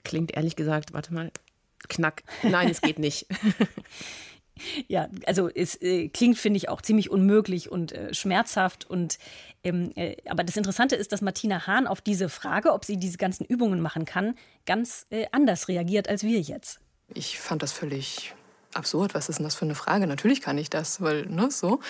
[0.04, 1.30] Klingt ehrlich gesagt, warte mal,
[1.86, 2.22] knack.
[2.42, 3.26] Nein, es geht nicht.
[4.88, 8.84] Ja, also es äh, klingt, finde ich, auch ziemlich unmöglich und äh, schmerzhaft.
[8.84, 9.18] Und
[9.62, 13.18] ähm, äh, aber das Interessante ist, dass Martina Hahn auf diese Frage, ob sie diese
[13.18, 14.34] ganzen Übungen machen kann,
[14.66, 16.80] ganz äh, anders reagiert als wir jetzt.
[17.12, 18.34] Ich fand das völlig
[18.74, 19.14] absurd.
[19.14, 20.06] Was ist denn das für eine Frage?
[20.06, 21.80] Natürlich kann ich das, weil ne so.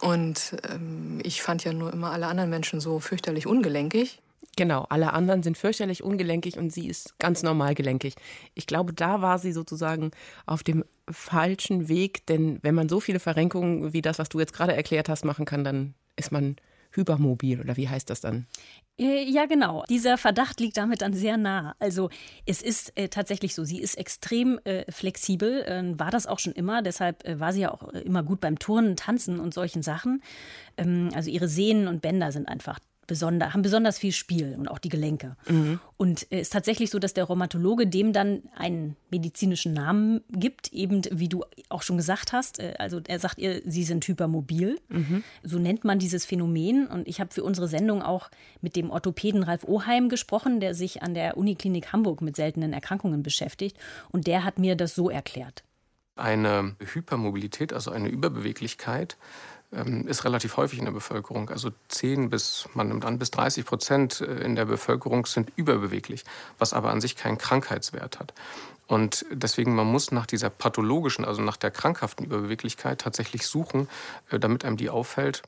[0.00, 4.20] Und ähm, ich fand ja nur immer alle anderen Menschen so fürchterlich ungelenkig.
[4.56, 8.16] Genau, alle anderen sind fürchterlich ungelenkig und sie ist ganz normal gelenkig.
[8.54, 10.10] Ich glaube, da war sie sozusagen
[10.46, 14.52] auf dem falschen Weg, denn wenn man so viele Verrenkungen wie das, was du jetzt
[14.52, 16.56] gerade erklärt hast, machen kann, dann ist man
[16.98, 18.46] hypermobil oder wie heißt das dann?
[18.98, 19.84] Äh, ja, genau.
[19.88, 21.74] Dieser Verdacht liegt damit dann sehr nah.
[21.78, 22.10] Also
[22.46, 26.52] es ist äh, tatsächlich so, sie ist extrem äh, flexibel, äh, war das auch schon
[26.52, 26.82] immer.
[26.82, 30.22] Deshalb äh, war sie ja auch immer gut beim Turnen, Tanzen und solchen Sachen.
[30.76, 34.78] Ähm, also ihre Sehnen und Bänder sind einfach besonder, haben besonders viel Spiel und auch
[34.78, 35.36] die Gelenke.
[35.48, 35.80] Mhm.
[35.96, 40.72] Und es äh, ist tatsächlich so, dass der Rheumatologe dem dann einen medizinischen Namen gibt,
[40.72, 42.60] eben wie du auch schon gesagt hast.
[42.60, 44.78] Äh, also er sagt ihr, sie sind hypermobil.
[44.88, 45.24] Mhm.
[45.42, 46.86] So nennt man dieses Phänomen.
[46.86, 51.02] Und ich habe für unsere Sendung auch mit dem Orthopäden Ralf Oheim gesprochen, der sich
[51.02, 53.76] an der Uniklinik Hamburg mit seltenen Erkrankungen beschäftigt.
[54.10, 55.64] Und der hat mir das so erklärt.
[56.14, 59.16] Eine Hypermobilität, also eine Überbeweglichkeit,
[59.70, 61.50] ist relativ häufig in der Bevölkerung.
[61.50, 66.24] Also 10 bis, man nimmt an, bis 30 Prozent äh, in der Bevölkerung sind überbeweglich,
[66.58, 68.32] was aber an sich keinen Krankheitswert hat.
[68.86, 73.88] Und deswegen, man muss nach dieser pathologischen, also nach der krankhaften Überbeweglichkeit tatsächlich suchen,
[74.30, 75.42] äh, damit einem die auffällt.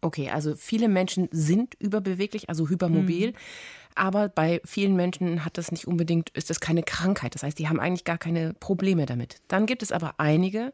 [0.00, 3.30] Okay, also viele Menschen sind überbeweglich, also hypermobil.
[3.30, 3.36] Mhm.
[3.96, 7.34] Aber bei vielen Menschen hat das nicht unbedingt, ist das keine Krankheit.
[7.34, 9.40] Das heißt, die haben eigentlich gar keine Probleme damit.
[9.48, 10.72] Dann gibt es aber einige,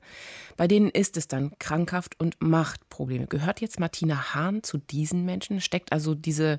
[0.56, 3.26] bei denen ist es dann krankhaft und macht Probleme.
[3.26, 5.60] Gehört jetzt Martina Hahn zu diesen Menschen?
[5.60, 6.58] Steckt also diese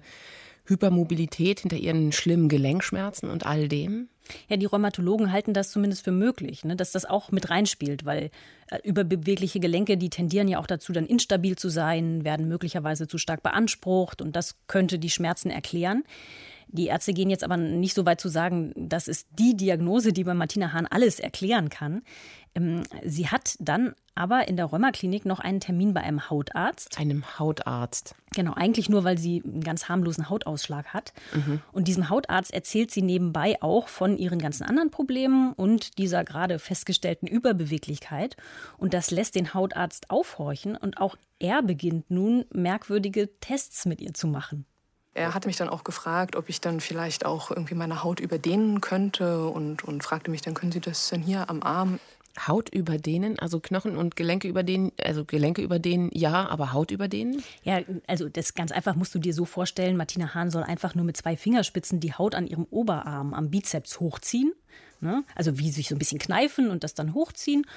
[0.65, 4.07] Hypermobilität hinter ihren schlimmen Gelenkschmerzen und all dem?
[4.47, 8.31] Ja, die Rheumatologen halten das zumindest für möglich, ne, dass das auch mit reinspielt, weil
[8.69, 13.17] äh, überbewegliche Gelenke, die tendieren ja auch dazu, dann instabil zu sein, werden möglicherweise zu
[13.17, 16.03] stark beansprucht und das könnte die Schmerzen erklären.
[16.67, 20.23] Die Ärzte gehen jetzt aber nicht so weit zu sagen, das ist die Diagnose, die
[20.23, 22.01] bei Martina Hahn alles erklären kann.
[22.55, 26.99] Ähm, sie hat dann aber in der Rheumaklinik noch einen Termin bei einem Hautarzt.
[26.99, 28.15] Einem Hautarzt.
[28.35, 31.13] Genau, eigentlich nur, weil sie einen ganz harmlosen Hautausschlag hat.
[31.33, 31.61] Mhm.
[31.71, 36.59] Und diesem Hautarzt erzählt sie nebenbei auch von ihren ganzen anderen Problemen und dieser gerade
[36.59, 38.37] festgestellten Überbeweglichkeit.
[38.77, 44.13] Und das lässt den Hautarzt aufhorchen und auch er beginnt nun merkwürdige Tests mit ihr
[44.13, 44.65] zu machen.
[45.13, 48.81] Er hat mich dann auch gefragt, ob ich dann vielleicht auch irgendwie meine Haut überdehnen
[48.81, 51.99] könnte und, und fragte mich dann, können Sie das denn hier am Arm?
[52.47, 57.43] Haut überdehnen, also Knochen und Gelenke überdehnen, also Gelenke überdehnen, ja, aber Haut überdehnen?
[57.63, 61.05] Ja, also das ganz einfach musst du dir so vorstellen, Martina Hahn soll einfach nur
[61.05, 64.51] mit zwei Fingerspitzen die Haut an ihrem Oberarm, am Bizeps hochziehen.
[64.99, 65.23] Ne?
[65.35, 67.67] Also wie sich so ein bisschen kneifen und das dann hochziehen.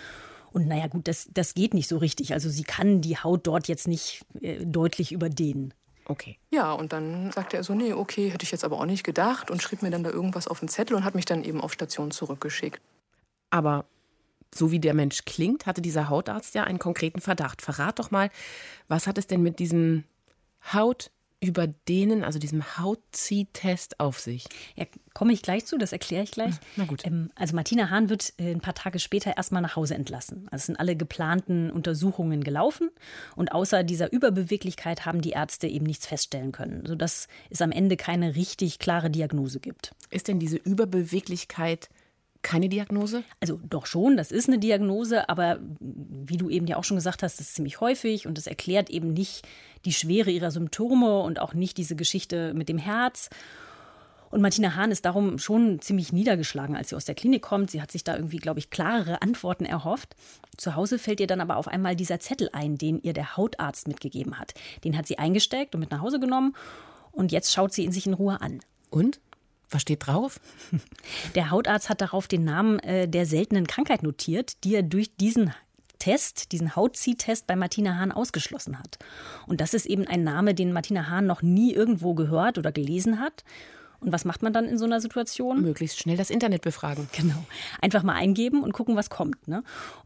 [0.53, 2.33] Und naja, gut, das, das geht nicht so richtig.
[2.33, 5.75] Also sie kann die Haut dort jetzt nicht äh, deutlich überdehnen.
[6.09, 6.39] Okay.
[6.51, 9.51] Ja, und dann sagte er so, nee, okay, hätte ich jetzt aber auch nicht gedacht
[9.51, 11.73] und schrieb mir dann da irgendwas auf den Zettel und hat mich dann eben auf
[11.73, 12.81] Station zurückgeschickt.
[13.51, 13.87] Aber
[14.55, 17.61] so wie der Mensch klingt, hatte dieser Hautarzt ja einen konkreten Verdacht.
[17.61, 18.31] Verrat doch mal,
[18.87, 20.05] was hat es denn mit diesem
[20.73, 21.11] Haut
[21.41, 24.47] über denen, also diesem Hautziehtest auf sich?
[24.75, 26.55] Ja, komme ich gleich zu, das erkläre ich gleich.
[26.77, 27.05] Na gut.
[27.07, 30.49] Ähm, also Martina Hahn wird äh, ein paar Tage später erstmal nach Hause entlassen.
[30.51, 32.91] Also es sind alle geplanten Untersuchungen gelaufen
[33.35, 37.97] und außer dieser Überbeweglichkeit haben die Ärzte eben nichts feststellen können, sodass es am Ende
[37.97, 39.95] keine richtig klare Diagnose gibt.
[40.11, 41.89] Ist denn diese Überbeweglichkeit
[42.47, 43.25] keine Diagnose?
[43.41, 47.25] Also doch schon, das ist eine Diagnose, aber wie du eben ja auch schon gesagt
[47.25, 49.47] hast, das ist ziemlich häufig und das erklärt eben nicht
[49.85, 53.31] die Schwere ihrer Symptome und auch nicht diese Geschichte mit dem Herz.
[54.31, 57.73] Und Martina Hahn ist darum schon ziemlich niedergeschlagen, als sie aus der Klinik kommt.
[57.73, 60.15] Sie hat sich da irgendwie, glaube ich, klarere Antworten erhofft.
[60.57, 63.89] Zu Hause fällt ihr dann aber auf einmal dieser Zettel ein, den ihr der Hautarzt
[63.89, 64.55] mitgegeben hat.
[64.85, 66.55] Den hat sie eingesteckt und mit nach Hause genommen.
[67.11, 68.61] Und jetzt schaut sie ihn sich in Ruhe an.
[68.89, 69.19] Und?
[69.71, 70.41] Was steht drauf?
[71.35, 75.53] Der Hautarzt hat darauf den Namen äh, der seltenen Krankheit notiert, die er durch diesen
[75.99, 78.99] Test, diesen Hautziehtest bei Martina Hahn ausgeschlossen hat.
[79.47, 83.19] Und das ist eben ein Name, den Martina Hahn noch nie irgendwo gehört oder gelesen
[83.19, 83.45] hat.
[83.99, 85.63] Und was macht man dann in so einer Situation?
[85.63, 87.09] Möglichst schnell das Internet befragen.
[87.13, 87.45] Genau.
[87.81, 89.49] Einfach mal eingeben und gucken, was kommt.
[89.49, 89.63] Ne?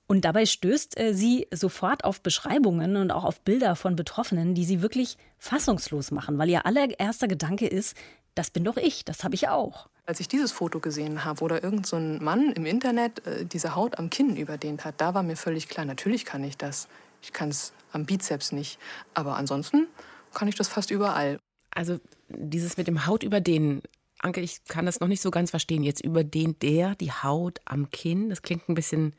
[0.06, 4.64] Und dabei stößt äh, sie sofort auf Beschreibungen und auch auf Bilder von Betroffenen, die
[4.64, 7.96] sie wirklich fassungslos machen, weil ihr allererster Gedanke ist,
[8.40, 9.90] das bin doch ich, das habe ich auch.
[10.06, 13.44] Als ich dieses Foto gesehen habe, wo da irgend so ein Mann im Internet äh,
[13.44, 16.88] diese Haut am Kinn überdehnt hat, da war mir völlig klar, natürlich kann ich das.
[17.20, 18.78] Ich kann es am Bizeps nicht.
[19.12, 19.88] Aber ansonsten
[20.32, 21.38] kann ich das fast überall.
[21.70, 23.82] Also dieses mit dem Haut überdehnen,
[24.18, 25.82] Anke, ich kann das noch nicht so ganz verstehen.
[25.82, 28.30] Jetzt überdehnt der die Haut am Kinn.
[28.30, 29.14] Das klingt ein bisschen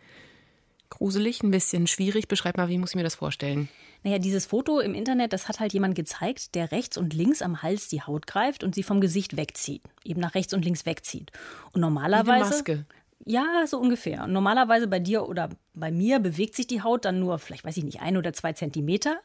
[0.90, 2.28] gruselig, ein bisschen schwierig.
[2.28, 3.70] Beschreib mal, wie muss ich mir das vorstellen?
[4.04, 7.62] Naja, dieses Foto im Internet, das hat halt jemand gezeigt, der rechts und links am
[7.62, 9.84] Hals die Haut greift und sie vom Gesicht wegzieht.
[10.04, 11.32] Eben nach rechts und links wegzieht.
[11.74, 12.28] Und normalerweise.
[12.28, 12.86] Wie eine Maske.
[13.26, 14.24] Ja, so ungefähr.
[14.24, 17.78] Und normalerweise bei dir oder bei mir bewegt sich die Haut dann nur, vielleicht weiß
[17.78, 19.20] ich nicht, ein oder zwei Zentimeter.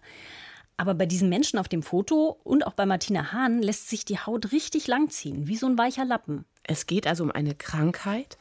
[0.76, 4.18] Aber bei diesen Menschen auf dem Foto und auch bei Martina Hahn lässt sich die
[4.18, 6.44] Haut richtig lang ziehen, wie so ein weicher Lappen.
[6.64, 8.36] Es geht also um eine Krankheit,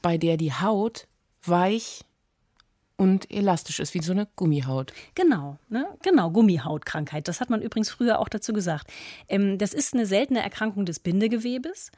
[0.00, 1.08] bei der die Haut
[1.42, 2.02] weich
[3.00, 4.92] und elastisch ist, wie so eine Gummihaut.
[5.14, 5.86] Genau, ne?
[6.02, 7.28] genau, Gummihautkrankheit.
[7.28, 8.88] Das hat man übrigens früher auch dazu gesagt.
[9.26, 11.92] Ähm, das ist eine seltene Erkrankung des Bindegewebes.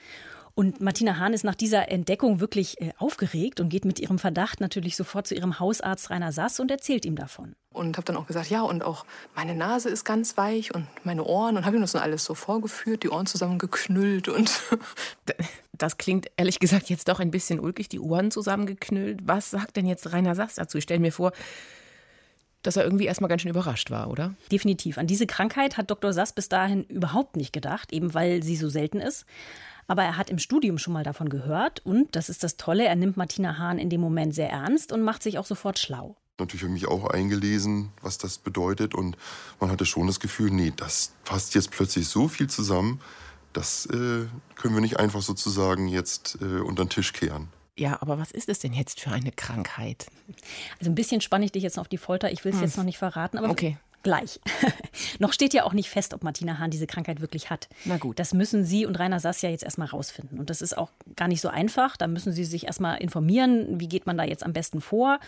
[0.54, 4.60] Und Martina Hahn ist nach dieser Entdeckung wirklich äh, aufgeregt und geht mit ihrem Verdacht
[4.60, 7.54] natürlich sofort zu ihrem Hausarzt Rainer Sass und erzählt ihm davon.
[7.72, 11.24] Und habe dann auch gesagt, ja, und auch meine Nase ist ganz weich und meine
[11.24, 11.56] Ohren.
[11.56, 14.50] Und habe ihm das dann alles so vorgeführt, die Ohren zusammengeknüllt und...
[15.78, 19.20] Das klingt ehrlich gesagt jetzt doch ein bisschen ulkig, die Ohren zusammengeknüllt.
[19.24, 20.78] Was sagt denn jetzt Rainer Sass dazu?
[20.78, 21.32] Ich stelle mir vor,
[22.62, 24.34] dass er irgendwie erstmal ganz schön überrascht war, oder?
[24.52, 24.98] Definitiv.
[24.98, 26.12] An diese Krankheit hat Dr.
[26.12, 29.26] Sass bis dahin überhaupt nicht gedacht, eben weil sie so selten ist.
[29.92, 32.96] Aber er hat im Studium schon mal davon gehört und, das ist das Tolle, er
[32.96, 36.16] nimmt Martina Hahn in dem Moment sehr ernst und macht sich auch sofort schlau.
[36.38, 39.18] Natürlich habe ich mich auch eingelesen, was das bedeutet und
[39.60, 43.02] man hatte schon das Gefühl, nee, das passt jetzt plötzlich so viel zusammen,
[43.52, 44.24] das äh,
[44.54, 47.48] können wir nicht einfach sozusagen jetzt äh, unter den Tisch kehren.
[47.76, 50.06] Ja, aber was ist es denn jetzt für eine Krankheit?
[50.78, 52.32] Also ein bisschen spanne ich dich jetzt auf die Folter.
[52.32, 52.64] Ich will es hm.
[52.64, 54.40] jetzt noch nicht verraten, aber okay gleich.
[55.18, 57.68] Noch steht ja auch nicht fest, ob Martina Hahn diese Krankheit wirklich hat.
[57.84, 58.18] Na gut.
[58.18, 60.38] Das müssen Sie und Rainer Sass ja jetzt erstmal rausfinden.
[60.38, 61.96] Und das ist auch gar nicht so einfach.
[61.96, 65.18] Da müssen Sie sich erstmal informieren, wie geht man da jetzt am besten vor.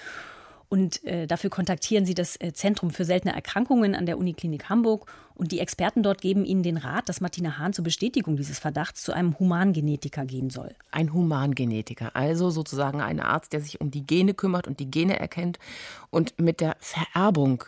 [0.68, 5.06] Und äh, dafür kontaktieren Sie das äh, Zentrum für seltene Erkrankungen an der Uniklinik Hamburg.
[5.34, 9.02] Und die Experten dort geben Ihnen den Rat, dass Martina Hahn zur Bestätigung dieses Verdachts
[9.02, 10.74] zu einem Humangenetiker gehen soll.
[10.90, 15.18] Ein Humangenetiker, also sozusagen ein Arzt, der sich um die Gene kümmert und die Gene
[15.18, 15.58] erkennt
[16.10, 17.64] und mit der Vererbung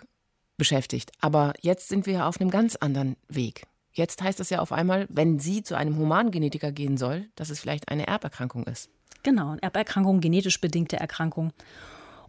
[0.56, 1.12] beschäftigt.
[1.20, 3.64] Aber jetzt sind wir auf einem ganz anderen Weg.
[3.92, 7.60] Jetzt heißt es ja auf einmal, wenn sie zu einem Humangenetiker gehen soll, dass es
[7.60, 8.90] vielleicht eine Erberkrankung ist.
[9.22, 11.52] Genau, eine Erberkrankung, genetisch bedingte Erkrankung.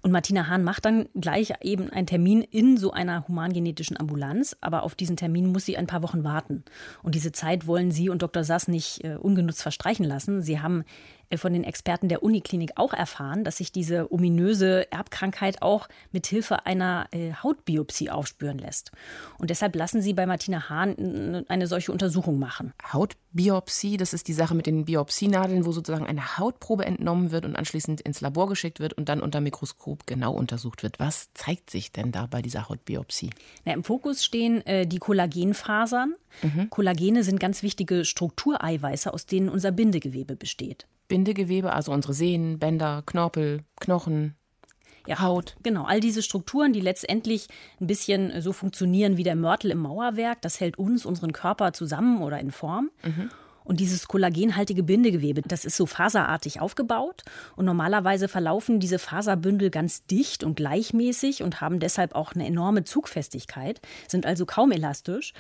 [0.02, 4.84] Und Martina Hahn macht dann gleich eben einen Termin in so einer humangenetischen Ambulanz, aber
[4.84, 6.64] auf diesen Termin muss sie ein paar Wochen warten.
[7.04, 8.44] Und diese Zeit wollen sie und Dr.
[8.44, 10.42] Sass nicht äh, ungenutzt verstreichen lassen.
[10.42, 10.86] Sie haben
[11.36, 16.66] von den Experten der Uniklinik auch erfahren, dass sich diese ominöse Erbkrankheit auch mit Hilfe
[16.66, 18.92] einer äh, Hautbiopsie aufspüren lässt.
[19.38, 22.74] Und deshalb lassen sie bei Martina Hahn eine solche Untersuchung machen.
[22.94, 27.56] Hautbiopsie, das ist die Sache mit den Biopsienadeln, wo sozusagen eine Hautprobe entnommen wird und
[27.58, 31.00] anschließend ins Labor geschickt wird und dann unter Mikroskop genau untersucht wird.
[31.00, 33.32] Was zeigt sich denn da bei dieser Hautbiopsie?
[33.66, 36.16] Na, Im Fokus stehen äh, die Kollagenfasern.
[36.42, 36.70] Mhm.
[36.70, 40.88] Kollagene sind ganz wichtige Struktureiweiße, aus denen unser Bindegewebe besteht.
[41.08, 44.36] Bindegewebe, also unsere Sehnen, Bänder, Knorpel, Knochen,
[45.08, 45.56] ja, Haut.
[45.64, 47.48] Genau, all diese Strukturen, die letztendlich
[47.80, 51.74] ein bisschen äh, so funktionieren wie der Mörtel im Mauerwerk, das hält uns, unseren Körper
[51.74, 52.92] zusammen oder in Form.
[53.04, 53.30] Mhm.
[53.64, 57.24] Und dieses kollagenhaltige Bindegewebe, das ist so faserartig aufgebaut.
[57.58, 62.86] Und normalerweise verlaufen diese Faserbündel ganz dicht und gleichmäßig und haben deshalb auch eine enorme
[62.86, 65.34] Zugfestigkeit, sind also kaum elastisch.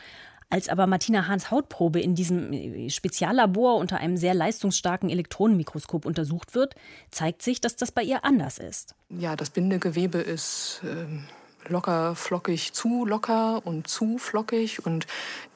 [0.50, 6.56] Als aber Martina Hahns Hautprobe in diesem äh, Speziallabor unter einem sehr leistungsstarken Elektronenmikroskop untersucht
[6.56, 6.76] wird,
[7.12, 8.96] zeigt sich, dass das bei ihr anders ist.
[9.10, 15.06] Ja, das Bindegewebe ist äh, locker, flockig, zu locker und zu flockig und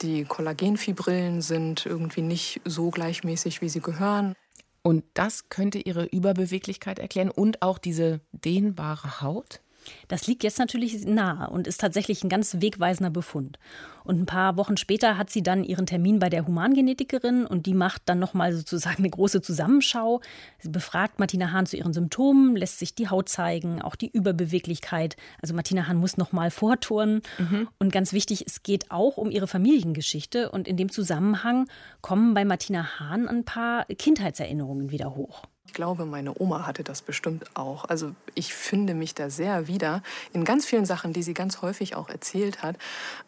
[0.02, 4.36] die Kollagenfibrillen sind irgendwie nicht so gleichmäßig, wie sie gehören.
[4.84, 9.62] Und das könnte ihre Überbeweglichkeit erklären und auch diese dehnbare Haut?
[10.08, 13.60] Das liegt jetzt natürlich nahe und ist tatsächlich ein ganz wegweisender Befund.
[14.04, 17.74] Und ein paar Wochen später hat sie dann ihren Termin bei der Humangenetikerin und die
[17.74, 20.22] macht dann nochmal sozusagen eine große Zusammenschau.
[20.60, 25.18] Sie befragt Martina Hahn zu ihren Symptomen, lässt sich die Haut zeigen, auch die Überbeweglichkeit.
[25.42, 27.22] Also Martina Hahn muss nochmal vorturnen.
[27.38, 27.68] Mhm.
[27.80, 31.68] Und ganz wichtig, es geht auch um ihre Familiengeschichte und in dem Zusammenhang
[32.02, 35.44] kommen bei Martina Hahn ein paar Kindheitserinnerungen wieder hoch.
[35.72, 37.86] Ich glaube, meine Oma hatte das bestimmt auch.
[37.86, 40.04] Also ich finde mich da sehr wieder
[40.34, 42.76] in ganz vielen Sachen, die sie ganz häufig auch erzählt hat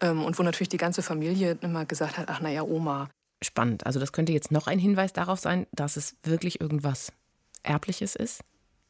[0.01, 3.08] ähm, und wo natürlich die ganze Familie immer gesagt hat, ach naja, Oma.
[3.41, 3.86] Spannend.
[3.86, 7.13] Also das könnte jetzt noch ein Hinweis darauf sein, dass es wirklich irgendwas
[7.63, 8.41] Erbliches ist.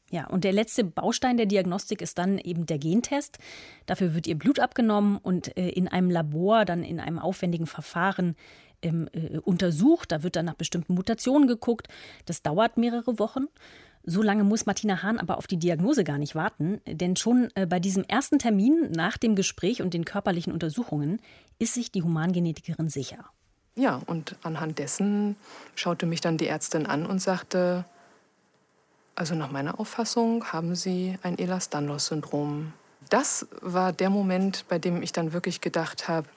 [0.10, 3.38] Ja, und der letzte Baustein der Diagnostik ist dann eben der Gentest.
[3.86, 8.36] Dafür wird ihr Blut abgenommen und äh, in einem Labor, dann in einem aufwendigen Verfahren
[8.84, 10.12] ähm, äh, untersucht.
[10.12, 11.88] Da wird dann nach bestimmten Mutationen geguckt.
[12.26, 13.46] Das dauert mehrere Wochen.
[14.06, 17.66] So lange muss Martina Hahn aber auf die Diagnose gar nicht warten, denn schon äh,
[17.66, 21.22] bei diesem ersten Termin nach dem Gespräch und den körperlichen Untersuchungen
[21.58, 23.26] ist sich die Humangenetikerin sicher.
[23.76, 25.38] Ja, und anhand dessen
[25.76, 27.86] schaute mich dann die Ärztin an und sagte,
[29.16, 32.74] also nach meiner Auffassung haben Sie ein Ehlers-Danlos-Syndrom.
[33.10, 36.28] Das war der Moment, bei dem ich dann wirklich gedacht habe,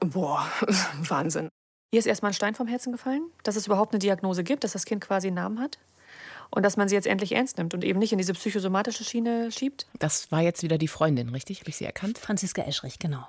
[0.00, 0.46] Boah,
[1.08, 1.48] Wahnsinn.
[1.92, 4.72] Ihr ist erstmal ein Stein vom Herzen gefallen, dass es überhaupt eine Diagnose gibt, dass
[4.72, 5.78] das Kind quasi einen Namen hat
[6.50, 9.50] und dass man sie jetzt endlich ernst nimmt und eben nicht in diese psychosomatische Schiene
[9.52, 9.86] schiebt.
[9.98, 11.60] Das war jetzt wieder die Freundin, richtig?
[11.60, 12.18] Habe ich sie erkannt?
[12.18, 13.26] Franziska Eschrich, genau.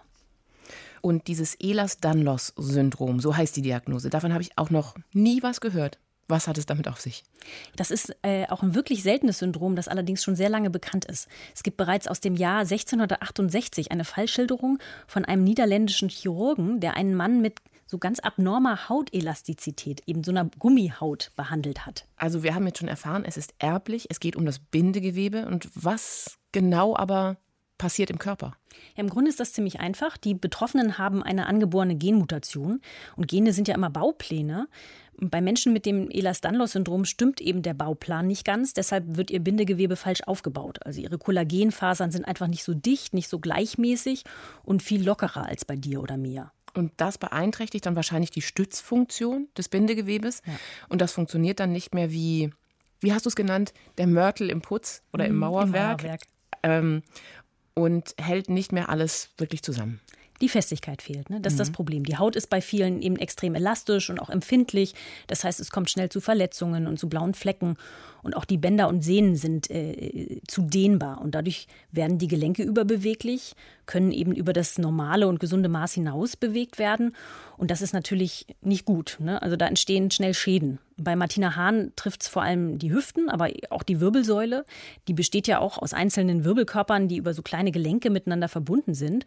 [1.01, 5.97] Und dieses Ehlers-Danlos-Syndrom, so heißt die Diagnose, davon habe ich auch noch nie was gehört.
[6.31, 7.23] Was hat es damit auf sich?
[7.75, 11.27] Das ist äh, auch ein wirklich seltenes Syndrom, das allerdings schon sehr lange bekannt ist.
[11.53, 17.15] Es gibt bereits aus dem Jahr 1668 eine Fallschilderung von einem niederländischen Chirurgen, der einen
[17.15, 22.05] Mann mit so ganz abnormer Hautelastizität, eben so einer Gummihaut behandelt hat.
[22.15, 25.69] Also wir haben jetzt schon erfahren, es ist erblich, es geht um das Bindegewebe und
[25.75, 27.35] was genau aber
[27.81, 28.55] passiert im Körper?
[28.95, 30.15] Ja, Im Grunde ist das ziemlich einfach.
[30.15, 32.79] Die Betroffenen haben eine angeborene Genmutation
[33.17, 34.67] und Gene sind ja immer Baupläne.
[35.17, 38.73] Bei Menschen mit dem Ehlers-Danlos-Syndrom stimmt eben der Bauplan nicht ganz.
[38.73, 40.79] Deshalb wird ihr Bindegewebe falsch aufgebaut.
[40.85, 44.23] Also ihre Kollagenfasern sind einfach nicht so dicht, nicht so gleichmäßig
[44.63, 46.51] und viel lockerer als bei dir oder mir.
[46.73, 50.41] Und das beeinträchtigt dann wahrscheinlich die Stützfunktion des Bindegewebes.
[50.45, 50.53] Ja.
[50.89, 52.51] Und das funktioniert dann nicht mehr wie,
[53.01, 56.01] wie hast du es genannt, der Mörtel im Putz oder im Mauerwerk.
[56.01, 56.21] Im Mauerwerk.
[56.63, 57.03] Ähm,
[57.73, 59.99] und hält nicht mehr alles wirklich zusammen.
[60.41, 61.29] Die Festigkeit fehlt.
[61.29, 61.39] Ne?
[61.39, 61.61] Das ist mhm.
[61.61, 62.03] das Problem.
[62.03, 64.95] Die Haut ist bei vielen eben extrem elastisch und auch empfindlich.
[65.27, 67.77] Das heißt, es kommt schnell zu Verletzungen und zu blauen Flecken.
[68.23, 71.21] Und auch die Bänder und Sehnen sind äh, zu dehnbar.
[71.21, 73.53] Und dadurch werden die Gelenke überbeweglich,
[73.85, 77.15] können eben über das normale und gesunde Maß hinaus bewegt werden.
[77.57, 79.17] Und das ist natürlich nicht gut.
[79.19, 79.41] Ne?
[79.41, 80.79] Also da entstehen schnell Schäden.
[81.03, 84.65] Bei Martina Hahn trifft es vor allem die Hüften, aber auch die Wirbelsäule.
[85.07, 89.25] Die besteht ja auch aus einzelnen Wirbelkörpern, die über so kleine Gelenke miteinander verbunden sind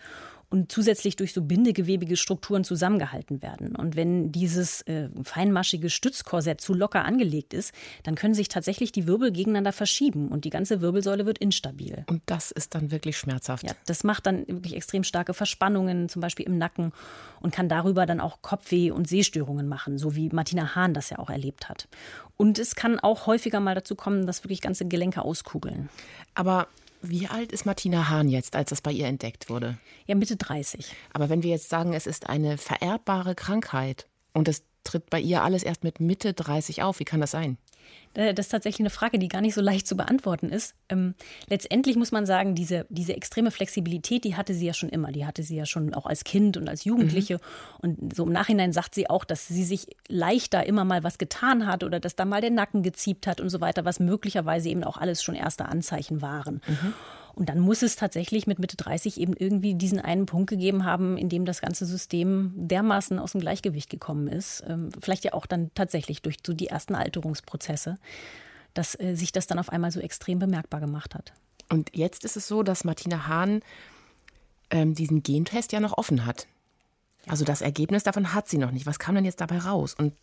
[0.51, 3.75] und zusätzlich durch so bindegewebige Strukturen zusammengehalten werden.
[3.75, 7.73] Und wenn dieses äh, feinmaschige Stützkorsett zu locker angelegt ist,
[8.05, 12.05] dann können sich tatsächlich die Wirbel gegeneinander verschieben und die ganze Wirbelsäule wird instabil.
[12.09, 13.65] Und das ist dann wirklich schmerzhaft.
[13.65, 16.93] Ja, das macht dann wirklich extrem starke Verspannungen, zum Beispiel im Nacken
[17.41, 21.19] und kann darüber dann auch Kopfweh und Sehstörungen machen, so wie Martina Hahn das ja
[21.19, 21.89] auch erlebt hat.
[22.37, 25.89] Und es kann auch häufiger mal dazu kommen, dass wirklich ganze Gelenke auskugeln.
[26.35, 26.67] Aber
[27.03, 29.79] wie alt ist Martina Hahn jetzt, als das bei ihr entdeckt wurde?
[30.07, 30.95] Ja, Mitte 30.
[31.13, 35.43] Aber wenn wir jetzt sagen, es ist eine vererbbare Krankheit und es tritt bei ihr
[35.43, 37.59] alles erst mit Mitte 30 auf, wie kann das sein?
[38.15, 40.75] Das ist tatsächlich eine Frage, die gar nicht so leicht zu beantworten ist.
[40.89, 41.15] Ähm,
[41.49, 45.11] letztendlich muss man sagen, diese, diese extreme Flexibilität, die hatte sie ja schon immer.
[45.11, 47.35] Die hatte sie ja schon auch als Kind und als Jugendliche.
[47.35, 47.41] Mhm.
[47.81, 51.67] Und so im Nachhinein sagt sie auch, dass sie sich leichter immer mal was getan
[51.67, 54.85] hat oder dass da mal der Nacken geziebt hat und so weiter, was möglicherweise eben
[54.85, 56.63] auch alles schon erste Anzeichen waren.
[56.67, 56.95] Mhm.
[57.35, 61.17] Und dann muss es tatsächlich mit Mitte 30 eben irgendwie diesen einen Punkt gegeben haben,
[61.17, 64.63] in dem das ganze System dermaßen aus dem Gleichgewicht gekommen ist.
[64.69, 67.99] Ähm, vielleicht ja auch dann tatsächlich durch so die ersten Alterungsprozesse,
[68.73, 71.33] dass äh, sich das dann auf einmal so extrem bemerkbar gemacht hat.
[71.69, 73.63] Und jetzt ist es so, dass Martina Hahn
[74.71, 76.47] ähm, diesen Gentest ja noch offen hat.
[77.27, 78.87] Also das Ergebnis davon hat sie noch nicht.
[78.87, 79.95] Was kam denn jetzt dabei raus?
[79.95, 80.15] Und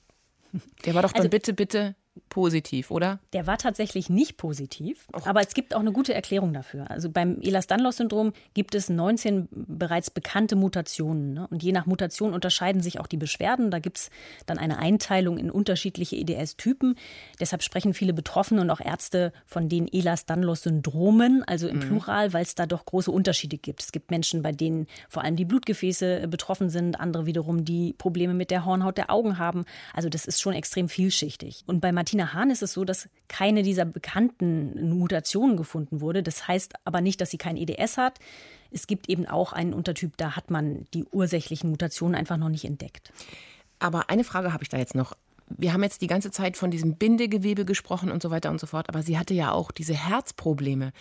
[0.86, 1.95] der war doch dann also, bitte, bitte
[2.30, 3.20] positiv, oder?
[3.34, 5.28] Der war tatsächlich nicht positiv, Och.
[5.28, 6.89] aber es gibt auch eine gute Erklärung dafür.
[6.89, 11.34] Also beim Ehlers-Danlos-Syndrom gibt es 19 bereits bekannte Mutationen.
[11.34, 11.47] Ne?
[11.49, 13.72] Und je nach Mutation unterscheiden sich auch die Beschwerden.
[13.72, 14.09] Da gibt es
[14.45, 16.95] dann eine Einteilung in unterschiedliche EDS-Typen.
[17.39, 21.82] Deshalb sprechen viele Betroffene und auch Ärzte von den Ehlers-Danlos-Syndromen, also im mhm.
[21.82, 23.84] Plural, weil es da doch große Unterschiede gibt.
[23.84, 28.34] Es gibt Menschen, bei denen vor allem die Blutgefäße betroffen sind, andere wiederum, die Probleme
[28.34, 29.64] mit der Hornhaut der Augen haben.
[29.93, 31.64] Also das ist schon extrem vielschichtig.
[31.68, 36.24] Und bei Martina Hahn ist es so, dass keine dieser bekannten Mutationen gefunden wurde.
[36.24, 38.18] Das heißt aber nicht, dass sie kein EDS hat.
[38.72, 42.66] Es gibt eben auch einen Untertyp, da hat man die ursächlichen Mutationen einfach noch nicht
[42.66, 43.14] entdeckt.
[43.78, 45.16] Aber eine Frage habe ich da jetzt noch.
[45.47, 48.66] Wir haben jetzt die ganze Zeit von diesem Bindegewebe gesprochen und so weiter und so
[48.66, 50.93] fort, aber sie hatte ja auch diese Herzprobleme.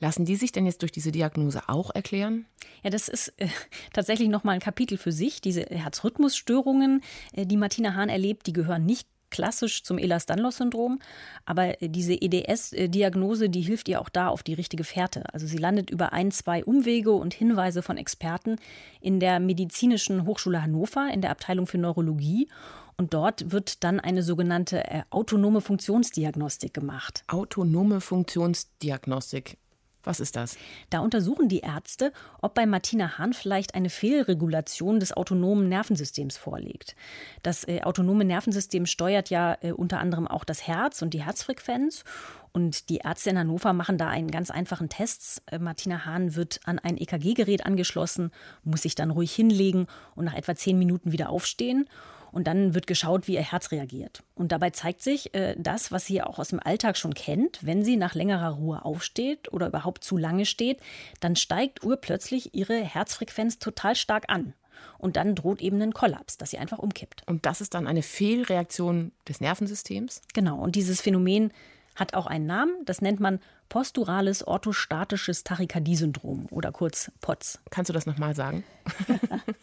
[0.00, 2.46] Lassen die sich denn jetzt durch diese Diagnose auch erklären?
[2.82, 3.46] Ja, das ist äh,
[3.92, 5.40] tatsächlich nochmal ein Kapitel für sich.
[5.40, 7.00] Diese Herzrhythmusstörungen,
[7.32, 11.00] äh, die Martina Hahn erlebt, die gehören nicht klassisch zum Ehlers-Danlos-Syndrom.
[11.44, 15.24] Aber äh, diese EDS-Diagnose, die hilft ihr auch da auf die richtige Fährte.
[15.32, 18.56] Also sie landet über ein, zwei Umwege und Hinweise von Experten
[19.00, 22.48] in der Medizinischen Hochschule Hannover in der Abteilung für Neurologie.
[22.96, 27.24] Und dort wird dann eine sogenannte äh, autonome Funktionsdiagnostik gemacht.
[27.26, 29.56] Autonome Funktionsdiagnostik.
[30.04, 30.56] Was ist das?
[30.90, 36.96] Da untersuchen die Ärzte, ob bei Martina Hahn vielleicht eine Fehlregulation des autonomen Nervensystems vorliegt.
[37.42, 42.04] Das äh, autonome Nervensystem steuert ja äh, unter anderem auch das Herz und die Herzfrequenz.
[42.52, 45.42] Und die Ärzte in Hannover machen da einen ganz einfachen Test.
[45.46, 48.30] Äh, Martina Hahn wird an ein EKG-Gerät angeschlossen,
[48.64, 51.88] muss sich dann ruhig hinlegen und nach etwa zehn Minuten wieder aufstehen.
[52.32, 54.22] Und dann wird geschaut, wie ihr Herz reagiert.
[54.34, 57.64] Und dabei zeigt sich äh, das, was sie auch aus dem Alltag schon kennt.
[57.64, 60.80] Wenn sie nach längerer Ruhe aufsteht oder überhaupt zu lange steht,
[61.20, 64.54] dann steigt urplötzlich ihre Herzfrequenz total stark an.
[64.98, 67.22] Und dann droht eben ein Kollaps, dass sie einfach umkippt.
[67.26, 70.22] Und das ist dann eine Fehlreaktion des Nervensystems?
[70.32, 70.58] Genau.
[70.58, 71.52] Und dieses Phänomen
[71.94, 72.72] hat auch einen Namen.
[72.84, 77.60] Das nennt man posturales orthostatisches Tachykardie-Syndrom oder kurz POTS.
[77.70, 78.64] Kannst du das nochmal sagen?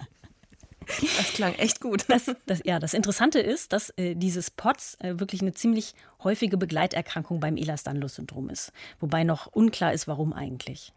[1.18, 2.06] Das klang echt gut.
[2.08, 6.58] Das, das, ja, das Interessante ist, dass äh, dieses POTS äh, wirklich eine ziemlich häufige
[6.58, 8.72] Begleiterkrankung beim Ehlers-Danlos-Syndrom ist.
[9.00, 10.94] Wobei noch unklar ist, warum eigentlich.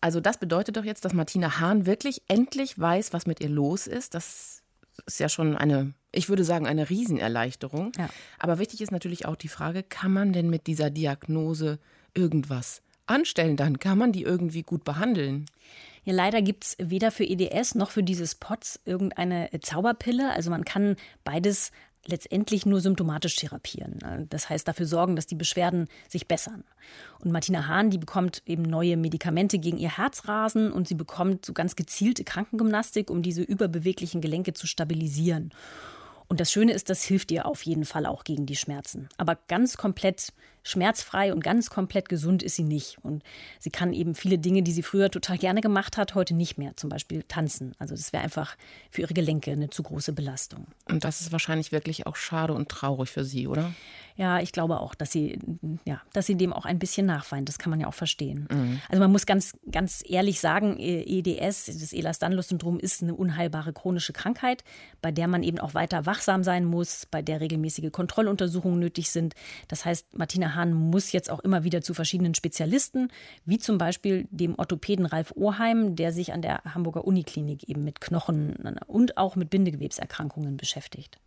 [0.00, 3.86] Also das bedeutet doch jetzt, dass Martina Hahn wirklich endlich weiß, was mit ihr los
[3.86, 4.14] ist.
[4.14, 4.62] Das
[5.06, 7.92] ist ja schon eine, ich würde sagen, eine Riesenerleichterung.
[7.98, 8.08] Ja.
[8.38, 11.78] Aber wichtig ist natürlich auch die Frage, kann man denn mit dieser Diagnose
[12.14, 13.56] irgendwas anstellen?
[13.56, 15.46] Dann kann man die irgendwie gut behandeln.
[16.08, 20.32] Ja, leider gibt es weder für EDS noch für dieses POTS irgendeine Zauberpille.
[20.32, 21.70] Also man kann beides
[22.06, 24.26] letztendlich nur symptomatisch therapieren.
[24.30, 26.64] Das heißt, dafür sorgen, dass die Beschwerden sich bessern.
[27.22, 31.52] Und Martina Hahn, die bekommt eben neue Medikamente gegen ihr Herzrasen und sie bekommt so
[31.52, 35.52] ganz gezielte Krankengymnastik, um diese überbeweglichen Gelenke zu stabilisieren.
[36.26, 39.10] Und das Schöne ist, das hilft ihr auf jeden Fall auch gegen die Schmerzen.
[39.18, 40.32] Aber ganz komplett
[40.68, 42.98] schmerzfrei und ganz komplett gesund ist sie nicht.
[43.02, 43.22] Und
[43.58, 46.76] sie kann eben viele Dinge, die sie früher total gerne gemacht hat, heute nicht mehr.
[46.76, 47.74] Zum Beispiel tanzen.
[47.78, 48.56] Also das wäre einfach
[48.90, 50.66] für ihre Gelenke eine zu große Belastung.
[50.88, 53.72] Und das ist wahrscheinlich wirklich auch schade und traurig für sie, oder?
[54.18, 55.38] Ja, ich glaube auch, dass sie,
[55.84, 57.48] ja, dass sie dem auch ein bisschen nachweint.
[57.48, 58.48] Das kann man ja auch verstehen.
[58.50, 58.80] Mhm.
[58.88, 64.64] Also man muss ganz, ganz ehrlich sagen, EDS, das Ehlers-Danlos-Syndrom, ist eine unheilbare chronische Krankheit,
[65.00, 69.34] bei der man eben auch weiter wachsam sein muss, bei der regelmäßige Kontrolluntersuchungen nötig sind.
[69.68, 73.08] Das heißt, Martina Hahn muss jetzt auch immer wieder zu verschiedenen Spezialisten,
[73.46, 78.00] wie zum Beispiel dem Orthopäden Ralf Oheim, der sich an der Hamburger Uniklinik eben mit
[78.00, 78.56] Knochen
[78.86, 81.18] und auch mit Bindegewebserkrankungen beschäftigt.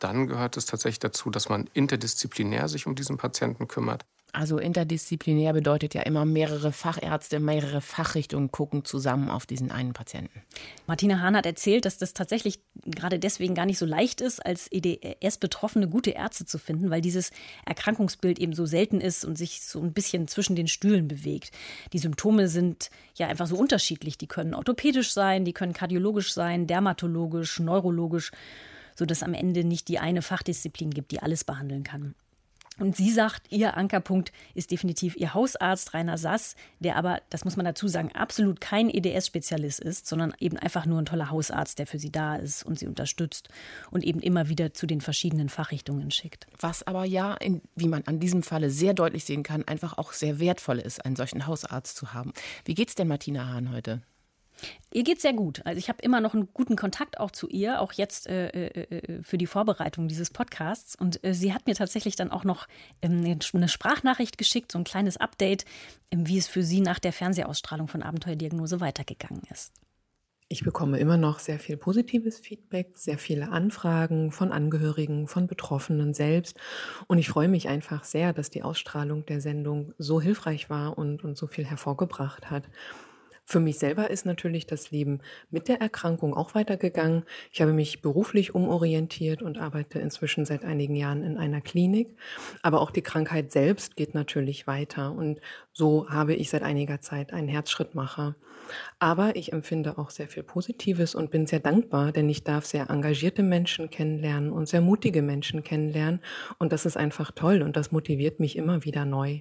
[0.00, 4.04] Dann gehört es tatsächlich dazu, dass man interdisziplinär sich um diesen Patienten kümmert.
[4.32, 10.42] Also interdisziplinär bedeutet ja immer mehrere Fachärzte, mehrere Fachrichtungen gucken zusammen auf diesen einen Patienten.
[10.86, 14.68] Martina Hahn hat erzählt, dass das tatsächlich gerade deswegen gar nicht so leicht ist, als
[14.70, 17.32] EDS-Betroffene gute Ärzte zu finden, weil dieses
[17.66, 21.50] Erkrankungsbild eben so selten ist und sich so ein bisschen zwischen den Stühlen bewegt.
[21.92, 24.16] Die Symptome sind ja einfach so unterschiedlich.
[24.16, 28.30] Die können orthopädisch sein, die können kardiologisch sein, dermatologisch, neurologisch,
[28.96, 32.14] sodass am Ende nicht die eine Fachdisziplin gibt, die alles behandeln kann.
[32.80, 37.56] Und sie sagt, ihr Ankerpunkt ist definitiv ihr Hausarzt Rainer Sass, der aber, das muss
[37.56, 41.86] man dazu sagen, absolut kein EDS-Spezialist ist, sondern eben einfach nur ein toller Hausarzt, der
[41.86, 43.50] für sie da ist und sie unterstützt
[43.90, 46.46] und eben immer wieder zu den verschiedenen Fachrichtungen schickt.
[46.58, 50.14] Was aber ja, in, wie man an diesem Falle sehr deutlich sehen kann, einfach auch
[50.14, 52.32] sehr wertvoll ist, einen solchen Hausarzt zu haben.
[52.64, 54.00] Wie geht's denn Martina Hahn heute?
[54.92, 55.60] Ihr geht sehr gut.
[55.64, 58.96] Also ich habe immer noch einen guten Kontakt auch zu ihr, auch jetzt äh, äh,
[58.96, 60.96] äh, für die Vorbereitung dieses Podcasts.
[60.96, 62.66] Und äh, sie hat mir tatsächlich dann auch noch
[63.02, 65.64] ähm, eine Sprachnachricht geschickt, so ein kleines Update,
[66.10, 69.72] ähm, wie es für sie nach der Fernsehausstrahlung von Abenteuerdiagnose weitergegangen ist.
[70.52, 76.12] Ich bekomme immer noch sehr viel positives Feedback, sehr viele Anfragen von Angehörigen, von Betroffenen
[76.12, 76.58] selbst.
[77.06, 81.22] Und ich freue mich einfach sehr, dass die Ausstrahlung der Sendung so hilfreich war und,
[81.22, 82.64] und so viel hervorgebracht hat.
[83.50, 87.24] Für mich selber ist natürlich das Leben mit der Erkrankung auch weitergegangen.
[87.50, 92.16] Ich habe mich beruflich umorientiert und arbeite inzwischen seit einigen Jahren in einer Klinik.
[92.62, 95.10] Aber auch die Krankheit selbst geht natürlich weiter.
[95.10, 95.40] Und
[95.72, 98.36] so habe ich seit einiger Zeit einen Herzschrittmacher.
[99.00, 102.88] Aber ich empfinde auch sehr viel Positives und bin sehr dankbar, denn ich darf sehr
[102.88, 106.20] engagierte Menschen kennenlernen und sehr mutige Menschen kennenlernen.
[106.60, 109.40] Und das ist einfach toll und das motiviert mich immer wieder neu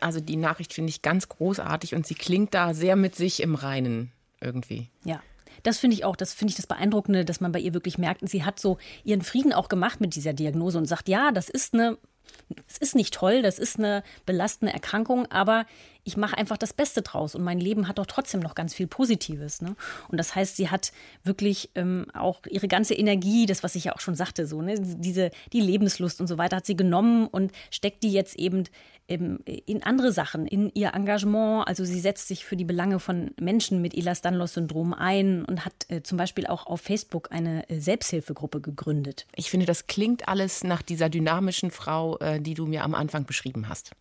[0.00, 3.54] also die Nachricht finde ich ganz großartig und sie klingt da sehr mit sich im
[3.54, 4.88] Reinen irgendwie.
[5.04, 5.20] Ja.
[5.64, 8.28] Das finde ich auch, das finde ich das Beeindruckende, dass man bei ihr wirklich merkt,
[8.28, 11.74] sie hat so ihren Frieden auch gemacht mit dieser Diagnose und sagt, ja, das ist
[11.74, 11.98] eine,
[12.68, 15.66] es ist nicht toll, das ist eine belastende Erkrankung, aber
[16.04, 18.86] ich mache einfach das Beste draus und mein Leben hat doch trotzdem noch ganz viel
[18.86, 19.60] Positives.
[19.60, 19.76] Ne?
[20.08, 20.92] Und das heißt, sie hat
[21.22, 24.76] wirklich ähm, auch ihre ganze Energie, das, was ich ja auch schon sagte, so, ne?
[24.78, 28.64] diese, die Lebenslust und so weiter, hat sie genommen und steckt die jetzt eben
[29.08, 31.66] in andere Sachen, in ihr Engagement.
[31.66, 36.02] Also sie setzt sich für die Belange von Menschen mit Ehlers-Danlos-Syndrom ein und hat äh,
[36.02, 39.26] zum Beispiel auch auf Facebook eine äh, Selbsthilfegruppe gegründet.
[39.34, 43.24] Ich finde, das klingt alles nach dieser dynamischen Frau, äh, die du mir am Anfang
[43.24, 43.92] beschrieben hast.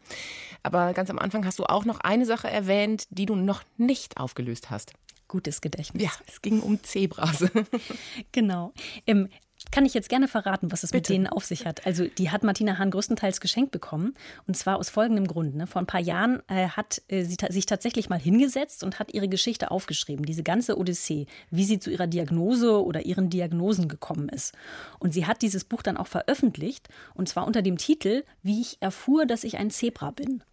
[0.62, 4.18] Aber ganz am Anfang hast du auch noch eine Sache erwähnt, die du noch nicht
[4.18, 4.94] aufgelöst hast.
[5.28, 6.04] Gutes Gedächtnis.
[6.04, 7.46] Ja, es ging um Zebras.
[8.32, 8.74] genau.
[9.06, 9.28] Ähm,
[9.72, 11.12] kann ich jetzt gerne verraten, was es Bitte.
[11.12, 11.86] mit denen auf sich hat.
[11.86, 14.14] Also die hat Martina Hahn größtenteils geschenkt bekommen.
[14.48, 15.56] Und zwar aus folgendem Grund.
[15.56, 15.68] Ne?
[15.68, 19.14] Vor ein paar Jahren äh, hat äh, sie ta sich tatsächlich mal hingesetzt und hat
[19.14, 20.26] ihre Geschichte aufgeschrieben.
[20.26, 24.54] Diese ganze Odyssee, wie sie zu ihrer Diagnose oder ihren Diagnosen gekommen ist.
[25.00, 26.88] Und sie hat dieses Buch dann auch veröffentlicht.
[27.16, 30.44] Und zwar unter dem Titel, wie ich erfuhr, dass ich ein Zebra bin.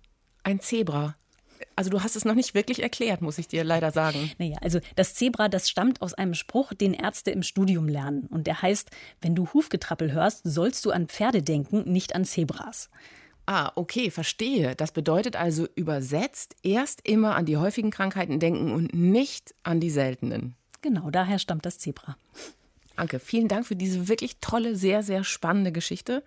[0.43, 1.17] Ein Zebra.
[1.77, 4.31] Also du hast es noch nicht wirklich erklärt, muss ich dir leider sagen.
[4.39, 8.27] Naja, also das Zebra, das stammt aus einem Spruch, den Ärzte im Studium lernen.
[8.31, 8.91] Und der heißt,
[9.21, 12.91] wenn du Hufgetrappel hörst, sollst du an Pferde denken, nicht an Zebras.
[13.47, 14.75] Ah, okay, verstehe.
[14.75, 19.91] Das bedeutet also übersetzt, erst immer an die häufigen Krankheiten denken und nicht an die
[19.91, 20.55] seltenen.
[20.81, 22.17] Genau, daher stammt das Zebra.
[22.97, 26.23] Anke, vielen Dank für diese wirklich tolle, sehr, sehr spannende Geschichte.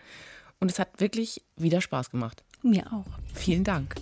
[0.59, 2.43] Und es hat wirklich wieder Spaß gemacht.
[2.61, 3.05] Mir auch.
[3.34, 3.95] Vielen Dank.